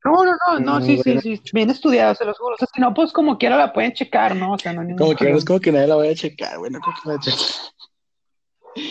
No, 0.03 0.23
no, 0.25 0.31
no, 0.47 0.59
no, 0.59 0.79
Muy 0.79 0.83
sí, 0.87 0.97
sí, 0.97 1.03
buena. 1.05 1.21
sí, 1.21 1.41
bien 1.53 1.69
estudiado, 1.69 2.15
se 2.15 2.25
los 2.25 2.37
juro. 2.39 2.55
O 2.55 2.57
sea, 2.57 2.67
si 2.73 2.81
no, 2.81 2.91
pues 2.93 3.11
como 3.13 3.37
quiera 3.37 3.55
la 3.57 3.71
pueden 3.71 3.93
checar, 3.93 4.35
¿no? 4.35 4.53
O 4.53 4.57
sea, 4.57 4.73
no 4.73 4.81
hay 4.81 4.95
Como 4.95 5.15
que 5.15 5.29
no 5.29 5.37
es 5.37 5.45
como 5.45 5.59
que 5.59 5.71
nadie 5.71 5.85
la 5.87 5.95
vaya 5.95 6.11
a 6.11 6.15
checar, 6.15 6.57
güey. 6.57 6.71
No 6.71 6.79
creo 6.79 6.95
que 7.03 7.09
la. 7.09 8.81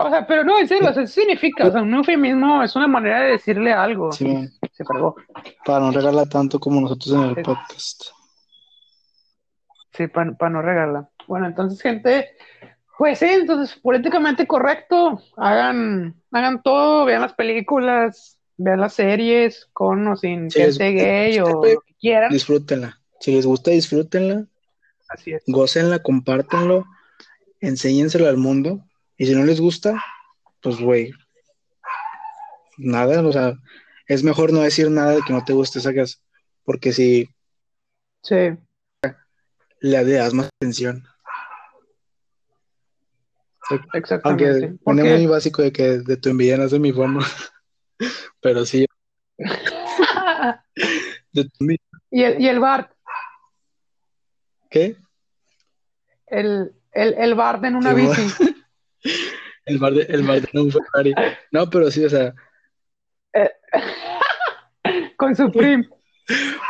O 0.00 0.10
sea, 0.10 0.26
pero 0.26 0.42
no, 0.44 0.58
en 0.58 0.66
serio, 0.68 0.90
o 0.90 0.92
sea, 0.92 1.04
eso 1.04 1.14
significa, 1.20 1.68
o 1.68 1.72
sea, 1.72 1.80
un 1.80 1.94
eufemismo 1.94 2.62
es 2.64 2.74
una 2.74 2.88
manera 2.88 3.20
de 3.22 3.30
decirle 3.32 3.72
algo. 3.72 4.10
Sí. 4.12 4.26
Se 4.72 4.84
fregó. 4.84 5.14
Para 5.64 5.80
no 5.80 5.92
regalar 5.92 6.28
tanto 6.28 6.58
como 6.58 6.80
nosotros 6.80 7.14
en 7.14 7.22
el 7.22 7.34
Sí. 7.36 7.42
podcast. 7.42 8.04
Sí, 9.96 10.06
para 10.08 10.50
no 10.50 10.60
regalar. 10.62 11.08
Bueno, 11.26 11.46
entonces, 11.46 11.80
gente, 11.80 12.30
pues 12.98 13.18
sí, 13.20 13.26
entonces, 13.26 13.78
políticamente 13.80 14.46
correcto, 14.46 15.22
hagan, 15.36 16.14
hagan 16.32 16.62
todo, 16.62 17.04
vean 17.04 17.22
las 17.22 17.34
películas, 17.34 18.38
vean 18.56 18.80
las 18.80 18.94
series, 18.94 19.68
con 19.72 20.06
o 20.08 20.16
sin 20.16 20.46
es- 20.46 20.54
gente 20.54 20.92
gay 20.92 21.38
o 21.38 21.46
lo 21.46 21.60
que 21.62 21.94
quieran. 22.00 22.30
Disfrútenla. 22.30 23.00
Si 23.20 23.32
les 23.34 23.46
gusta, 23.46 23.70
disfrútenla. 23.70 24.46
Así 25.08 25.32
es. 25.32 25.42
Gócenla, 25.46 26.00
compártanlo. 26.00 26.84
Enséñenselo 27.60 28.28
al 28.28 28.36
mundo. 28.36 28.84
Y 29.16 29.26
si 29.26 29.34
no 29.34 29.44
les 29.44 29.60
gusta, 29.60 30.02
pues, 30.60 30.80
güey. 30.80 31.12
Nada, 32.76 33.22
o 33.26 33.32
sea, 33.32 33.54
es 34.08 34.24
mejor 34.24 34.52
no 34.52 34.60
decir 34.60 34.90
nada 34.90 35.12
de 35.12 35.22
que 35.22 35.32
no 35.32 35.44
te 35.44 35.52
guste, 35.52 35.80
sacas. 35.80 36.20
Porque 36.64 36.92
si 36.92 37.28
Sí, 38.22 38.36
le 39.90 40.12
das 40.14 40.32
más 40.34 40.48
atención. 40.60 41.04
exactamente. 43.92 44.44
Aunque 44.46 44.60
suene 44.60 44.78
Porque- 45.02 45.02
muy 45.16 45.26
básico 45.26 45.62
de 45.62 45.72
que 45.72 45.98
de 45.98 46.16
tu 46.16 46.28
envidia 46.30 46.56
nace 46.56 46.78
mi 46.78 46.92
fama. 46.92 47.24
Pero 48.40 48.64
sí, 48.66 48.86
de 51.32 51.44
tu 51.44 51.50
envidia. 51.60 51.82
y 52.10 52.22
el, 52.22 52.40
y 52.42 52.48
el 52.48 52.60
Bart, 52.60 52.90
¿Qué? 54.70 54.96
el, 56.26 56.72
el, 56.92 57.14
el 57.14 57.34
Bart 57.34 57.64
en 57.64 57.76
una 57.76 57.94
Sí, 57.94 58.00
bici. 58.00 58.56
El 59.66 59.78
bar 59.78 59.94
de, 59.94 60.02
el 60.02 60.22
bar 60.24 60.42
de 60.42 60.60
un 60.60 60.70
Ferrari. 60.70 61.14
No, 61.50 61.70
pero 61.70 61.90
sí, 61.90 62.04
o 62.04 62.10
sea, 62.10 62.34
con 65.16 65.34
su 65.34 65.50
prim. 65.50 65.88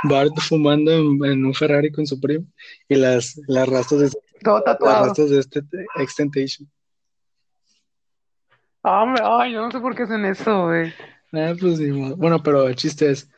Bart 0.04 0.38
fumando 0.40 0.92
en, 0.92 1.24
en 1.24 1.44
un 1.44 1.54
Ferrari 1.54 1.90
con 1.90 2.06
su 2.06 2.20
primo 2.20 2.46
y 2.88 2.96
las, 2.96 3.40
las 3.46 3.68
rastros 3.68 4.00
de, 4.00 4.10
Todo 4.42 4.62
las 4.66 5.06
rastros 5.06 5.30
de 5.30 5.40
este 5.40 5.62
Extentation. 5.96 6.70
Hombre, 8.82 9.22
ay, 9.24 9.52
yo 9.52 9.62
no 9.62 9.70
sé 9.70 9.80
por 9.80 9.96
qué 9.96 10.02
hacen 10.02 10.24
eso, 10.26 10.66
güey. 10.66 10.92
Ah, 11.32 11.54
pues. 11.58 11.78
Bueno, 12.16 12.42
pero 12.42 12.68
el 12.68 12.76
chiste 12.76 13.10
es, 13.10 13.30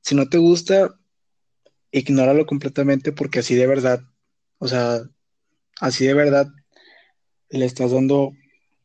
si 0.00 0.14
no 0.14 0.28
te 0.28 0.38
gusta, 0.38 0.94
ignóralo 1.90 2.44
completamente 2.44 3.10
porque 3.12 3.38
así 3.38 3.54
de 3.54 3.66
verdad, 3.66 4.00
o 4.58 4.68
sea, 4.68 5.00
así 5.80 6.06
de 6.06 6.14
verdad 6.14 6.46
le 7.48 7.64
estás 7.64 7.92
dando 7.92 8.32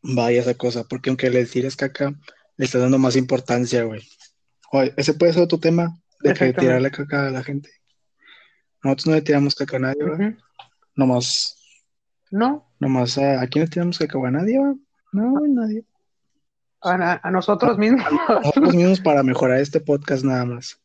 vaya 0.01 0.41
esa 0.41 0.53
cosa, 0.55 0.85
porque 0.85 1.09
aunque 1.09 1.29
le 1.29 1.45
tires 1.45 1.75
caca, 1.75 2.13
le 2.57 2.65
estás 2.65 2.81
dando 2.81 2.97
más 2.97 3.15
importancia, 3.15 3.83
güey. 3.83 4.01
Oye, 4.71 4.93
ese 4.95 5.13
puede 5.13 5.33
ser 5.33 5.43
otro 5.43 5.59
tema 5.59 6.00
de 6.23 6.29
que 6.29 6.29
Exactamente. 6.31 6.61
tirarle 6.61 6.91
caca 6.91 7.27
a 7.27 7.31
la 7.31 7.43
gente. 7.43 7.69
Nosotros 8.83 9.07
no 9.07 9.13
le 9.15 9.21
tiramos 9.21 9.55
caca 9.55 9.77
a 9.77 9.79
nadie, 9.79 10.03
¿verdad? 10.03 10.33
Nomás, 10.95 11.57
No, 12.31 12.65
nomás 12.79 13.17
a, 13.17 13.41
¿a 13.41 13.47
quién 13.47 13.65
le 13.65 13.69
tiramos 13.69 13.99
caca? 13.99 14.17
¿A 14.25 14.31
nadie? 14.31 14.59
No, 15.13 15.31
güey, 15.31 15.51
nadie. 15.51 15.83
a, 16.81 17.19
a 17.27 17.31
nosotros 17.31 17.77
mismos. 17.77 18.03
Nosotros 18.29 18.73
mismos 18.75 18.99
para 19.01 19.23
mejorar 19.23 19.59
este 19.59 19.79
podcast 19.81 20.23
nada 20.23 20.45
más. 20.45 20.79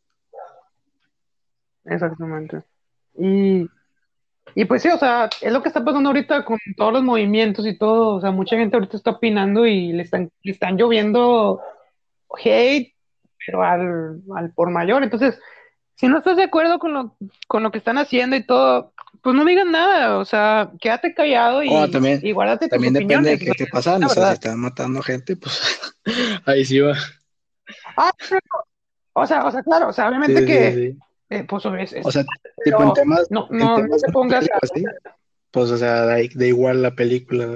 Exactamente. 1.85 2.63
Y, 3.19 3.67
y 4.55 4.65
pues 4.65 4.83
sí, 4.83 4.89
o 4.89 4.99
sea, 4.99 5.31
es 5.41 5.53
lo 5.53 5.63
que 5.63 5.69
está 5.69 5.85
pasando 5.85 6.09
ahorita 6.09 6.45
con 6.45 6.59
todos 6.77 6.93
los 6.93 7.03
movimientos 7.03 7.67
y 7.67 7.79
todo. 7.79 8.17
O 8.17 8.21
sea, 8.21 8.31
mucha 8.31 8.57
gente 8.57 8.77
ahorita 8.77 8.97
está 8.97 9.13
opinando 9.13 9.67
y 9.67 9.93
le 9.93 10.03
están, 10.03 10.31
le 10.43 10.53
están 10.53 10.77
lloviendo 10.77 11.61
hate, 12.45 12.95
pero 13.47 13.63
al, 13.63 14.21
al 14.37 14.51
por 14.53 14.71
mayor. 14.71 15.03
Entonces, 15.03 15.39
si 15.95 16.09
no 16.09 16.19
estás 16.19 16.37
de 16.37 16.43
acuerdo 16.45 16.79
con 16.79 16.93
lo, 16.93 17.17
con 17.49 17.63
lo 17.63 17.71
que 17.71 17.79
están 17.79 17.97
haciendo 17.99 18.37
y 18.37 18.45
todo, 18.45 18.93
pues 19.23 19.35
no 19.35 19.45
digas 19.45 19.67
nada. 19.67 20.19
O 20.19 20.25
sea, 20.25 20.71
quédate 20.81 21.15
callado 21.15 21.63
y, 21.63 21.69
Oh, 21.71 21.89
también- 21.91 22.21
y 22.23 22.33
guárdate 22.33 22.67
tus 22.67 22.71
También 22.71 22.95
depende 22.95 23.31
de 23.31 23.39
qué 23.39 23.53
te 23.53 23.67
pasan, 23.67 24.01
la 24.03 24.07
o 24.09 24.11
sea, 24.11 24.29
si 24.29 24.33
están 24.35 24.59
matando 24.61 25.01
gente, 25.03 25.37
pues 25.37 25.61
ahí 26.47 26.65
sí 26.65 26.81
va. 26.81 26.95
Ah, 27.97 28.11
no, 28.31 28.37
no. 28.37 28.65
O 29.15 29.27
sea, 29.27 29.45
o 29.47 29.51
sea, 29.51 29.63
claro, 29.63 29.89
o 29.89 29.93
sea, 29.93 30.09
obviamente 30.09 30.41
Sí, 30.41 30.47
que, 30.47 30.73
sí. 30.73 30.99
eh, 31.31 31.45
pues, 31.49 31.65
es, 31.65 31.93
es- 31.95 32.07
O 32.07 32.13
sea, 32.13 32.25
pero 32.65 32.79
tipo 32.79 32.89
en 32.89 32.95
temas, 32.95 33.31
no, 33.31 33.49
en 33.51 33.59
no, 33.59 33.79
no 33.79 33.97
te 33.97 34.13
pongas 34.13 34.47
así, 34.61 34.85
pues 35.51 35.71
o 35.71 35.77
sea, 35.79 36.03
da, 36.03 36.17
da 36.35 36.47
igual 36.47 36.83
la 36.83 36.95
película. 36.95 37.47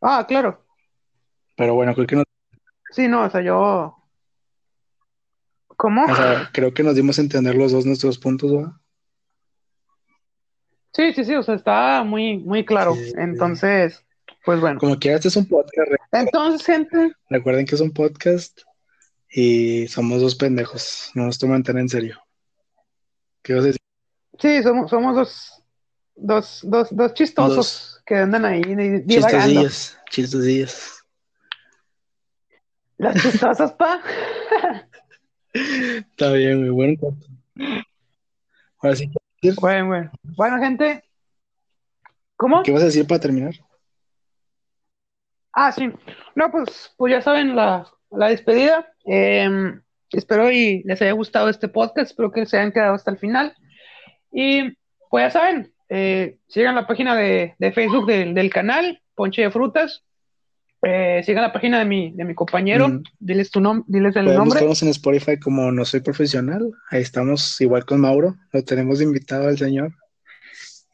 Ah, 0.00 0.24
claro. 0.26 0.64
Pero 1.56 1.74
bueno, 1.74 1.94
creo 1.94 2.06
que 2.06 2.16
nos, 2.16 2.24
Sí, 2.94 3.08
no, 3.08 3.24
o 3.24 3.30
sea, 3.30 3.40
yo. 3.42 3.96
¿Cómo? 5.76 6.04
o 6.04 6.14
sea, 6.14 6.48
creo 6.52 6.72
que 6.72 6.84
nos 6.84 6.94
dimos 6.94 7.18
a 7.18 7.22
entender 7.22 7.56
los 7.56 7.72
dos 7.72 7.84
nuestros 7.84 8.18
puntos, 8.18 8.54
¿va? 8.54 8.80
Sí, 10.92 11.12
sí, 11.12 11.24
sí, 11.24 11.34
o 11.34 11.42
sea, 11.42 11.56
está 11.56 12.04
muy, 12.04 12.38
muy 12.38 12.64
claro. 12.64 12.94
Sí. 12.94 13.12
Entonces, 13.16 14.04
pues 14.44 14.60
bueno. 14.60 14.78
Como 14.78 14.96
quiera, 14.98 15.16
este 15.16 15.26
es 15.28 15.36
un 15.36 15.48
podcast, 15.48 15.90
Entonces, 16.12 16.64
gente, 16.64 17.12
recuerden 17.28 17.66
que 17.66 17.74
es 17.74 17.80
un 17.80 17.90
podcast 17.90 18.60
y 19.28 19.88
somos 19.88 20.20
dos 20.20 20.36
pendejos, 20.36 21.10
no 21.14 21.24
nos 21.24 21.38
toman 21.40 21.64
tan 21.64 21.78
en 21.78 21.88
serio. 21.88 22.20
¿Qué 23.42 23.54
vas 23.54 23.64
a 23.64 23.66
decir? 23.66 23.80
sí, 24.38 24.62
somos, 24.62 24.88
somos 24.90 25.16
dos, 25.16 25.62
dos, 26.14 26.60
dos, 26.62 26.88
dos 26.94 27.14
chistosos 27.14 27.56
Dos. 27.56 28.02
que 28.06 28.16
andan 28.16 28.44
ahí 28.44 28.62
di- 28.62 29.00
divagando. 29.00 29.08
Chistosillas, 29.08 29.98
chistosillas. 30.10 31.03
Las 32.98 33.20
chistosas, 33.20 33.72
pa. 33.72 34.00
Está 35.52 36.32
bien, 36.32 36.60
muy 36.60 36.70
buen 36.70 36.96
corto. 36.96 37.26
Ahora 38.78 38.96
sí, 38.96 39.10
Bueno, 39.60 39.86
bueno. 39.86 40.12
Bueno, 40.22 40.58
gente. 40.58 41.04
¿Cómo? 42.36 42.62
¿qué 42.62 42.72
vas 42.72 42.82
a 42.82 42.86
decir 42.86 43.06
para 43.06 43.20
terminar? 43.20 43.54
Ah, 45.52 45.70
sí. 45.70 45.90
No, 46.34 46.50
pues, 46.50 46.92
pues 46.96 47.12
ya 47.12 47.22
saben 47.22 47.54
la, 47.54 47.86
la 48.10 48.28
despedida. 48.28 48.92
Eh, 49.06 49.48
espero 50.10 50.50
y 50.50 50.82
les 50.84 51.00
haya 51.00 51.12
gustado 51.12 51.48
este 51.48 51.68
podcast. 51.68 52.10
Espero 52.10 52.32
que 52.32 52.46
se 52.46 52.58
hayan 52.58 52.72
quedado 52.72 52.94
hasta 52.94 53.10
el 53.10 53.18
final. 53.18 53.54
Y 54.32 54.76
pues 55.10 55.26
ya 55.26 55.30
saben, 55.30 55.72
eh, 55.88 56.38
sigan 56.48 56.74
la 56.74 56.86
página 56.88 57.14
de, 57.14 57.54
de 57.58 57.72
Facebook 57.72 58.06
del, 58.06 58.34
del 58.34 58.50
canal, 58.50 59.00
Ponche 59.14 59.42
de 59.42 59.50
Frutas. 59.52 60.02
Eh, 60.86 61.22
sigan 61.24 61.42
la 61.42 61.52
página 61.52 61.78
de 61.78 61.84
mi, 61.84 62.12
de 62.12 62.24
mi 62.24 62.34
compañero. 62.34 62.88
Mm. 62.88 63.02
Diles 63.18 63.50
tu 63.50 63.60
nombre, 63.60 63.84
diles 63.88 64.16
el 64.16 64.26
nombre. 64.26 64.44
buscarnos 64.44 64.82
en 64.82 64.88
Spotify 64.88 65.38
como 65.38 65.72
No 65.72 65.84
Soy 65.84 66.00
Profesional. 66.00 66.70
Ahí 66.90 67.02
estamos 67.02 67.60
igual 67.60 67.84
con 67.84 68.00
Mauro. 68.00 68.36
Lo 68.52 68.64
tenemos 68.64 69.00
invitado 69.00 69.48
al 69.48 69.56
señor. 69.56 69.94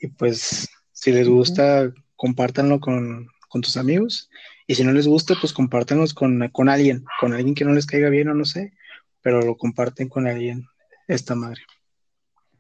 Y 0.01 0.09
pues, 0.09 0.69
si 0.93 1.13
les 1.13 1.29
gusta, 1.29 1.93
compártanlo 2.17 2.81
con, 2.81 3.29
con 3.49 3.61
tus 3.61 3.77
amigos. 3.77 4.31
Y 4.67 4.77
si 4.77 4.85
no 4.85 4.93
les 4.93 5.07
gusta, 5.09 5.35
pues 5.41 5.53
compártanlos 5.53 6.15
con, 6.15 6.49
con 6.51 6.69
alguien. 6.69 7.05
Con 7.19 7.33
alguien 7.33 7.55
que 7.55 7.65
no 7.65 7.73
les 7.73 7.87
caiga 7.87 8.09
bien 8.09 8.29
o 8.29 8.35
no 8.35 8.45
sé. 8.45 8.73
Pero 9.21 9.43
lo 9.43 9.57
comparten 9.57 10.09
con 10.09 10.27
alguien. 10.27 10.67
Esta 11.09 11.35
madre. 11.35 11.63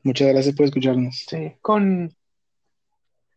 Muchas 0.02 0.28
gracias 0.28 0.54
por 0.54 0.66
escucharnos. 0.66 1.24
Sí, 1.28 1.52
con. 1.60 2.12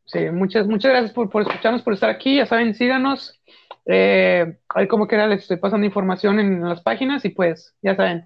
Sí, 0.05 0.19
muchas, 0.31 0.67
muchas 0.67 0.91
gracias 0.91 1.13
por, 1.13 1.29
por 1.29 1.43
escucharnos, 1.43 1.81
por 1.81 1.93
estar 1.93 2.09
aquí. 2.09 2.37
Ya 2.37 2.45
saben, 2.45 2.73
síganos. 2.73 3.39
Eh, 3.85 4.57
ahí 4.69 4.87
como 4.87 5.07
quiera 5.07 5.27
les 5.27 5.41
estoy 5.41 5.57
pasando 5.57 5.85
información 5.85 6.39
en 6.39 6.61
las 6.61 6.81
páginas 6.81 7.25
y 7.25 7.29
pues, 7.29 7.75
ya 7.81 7.95
saben, 7.95 8.25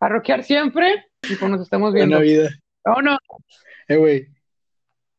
a 0.00 0.08
rockear 0.08 0.44
siempre 0.44 1.06
y 1.28 1.34
pues 1.36 1.50
nos 1.50 1.62
estamos 1.62 1.92
viendo. 1.92 2.16
Buena 2.16 2.30
vida. 2.30 2.50
Vámonos. 2.84 3.18
Eh, 3.88 3.96
güey. 3.96 4.28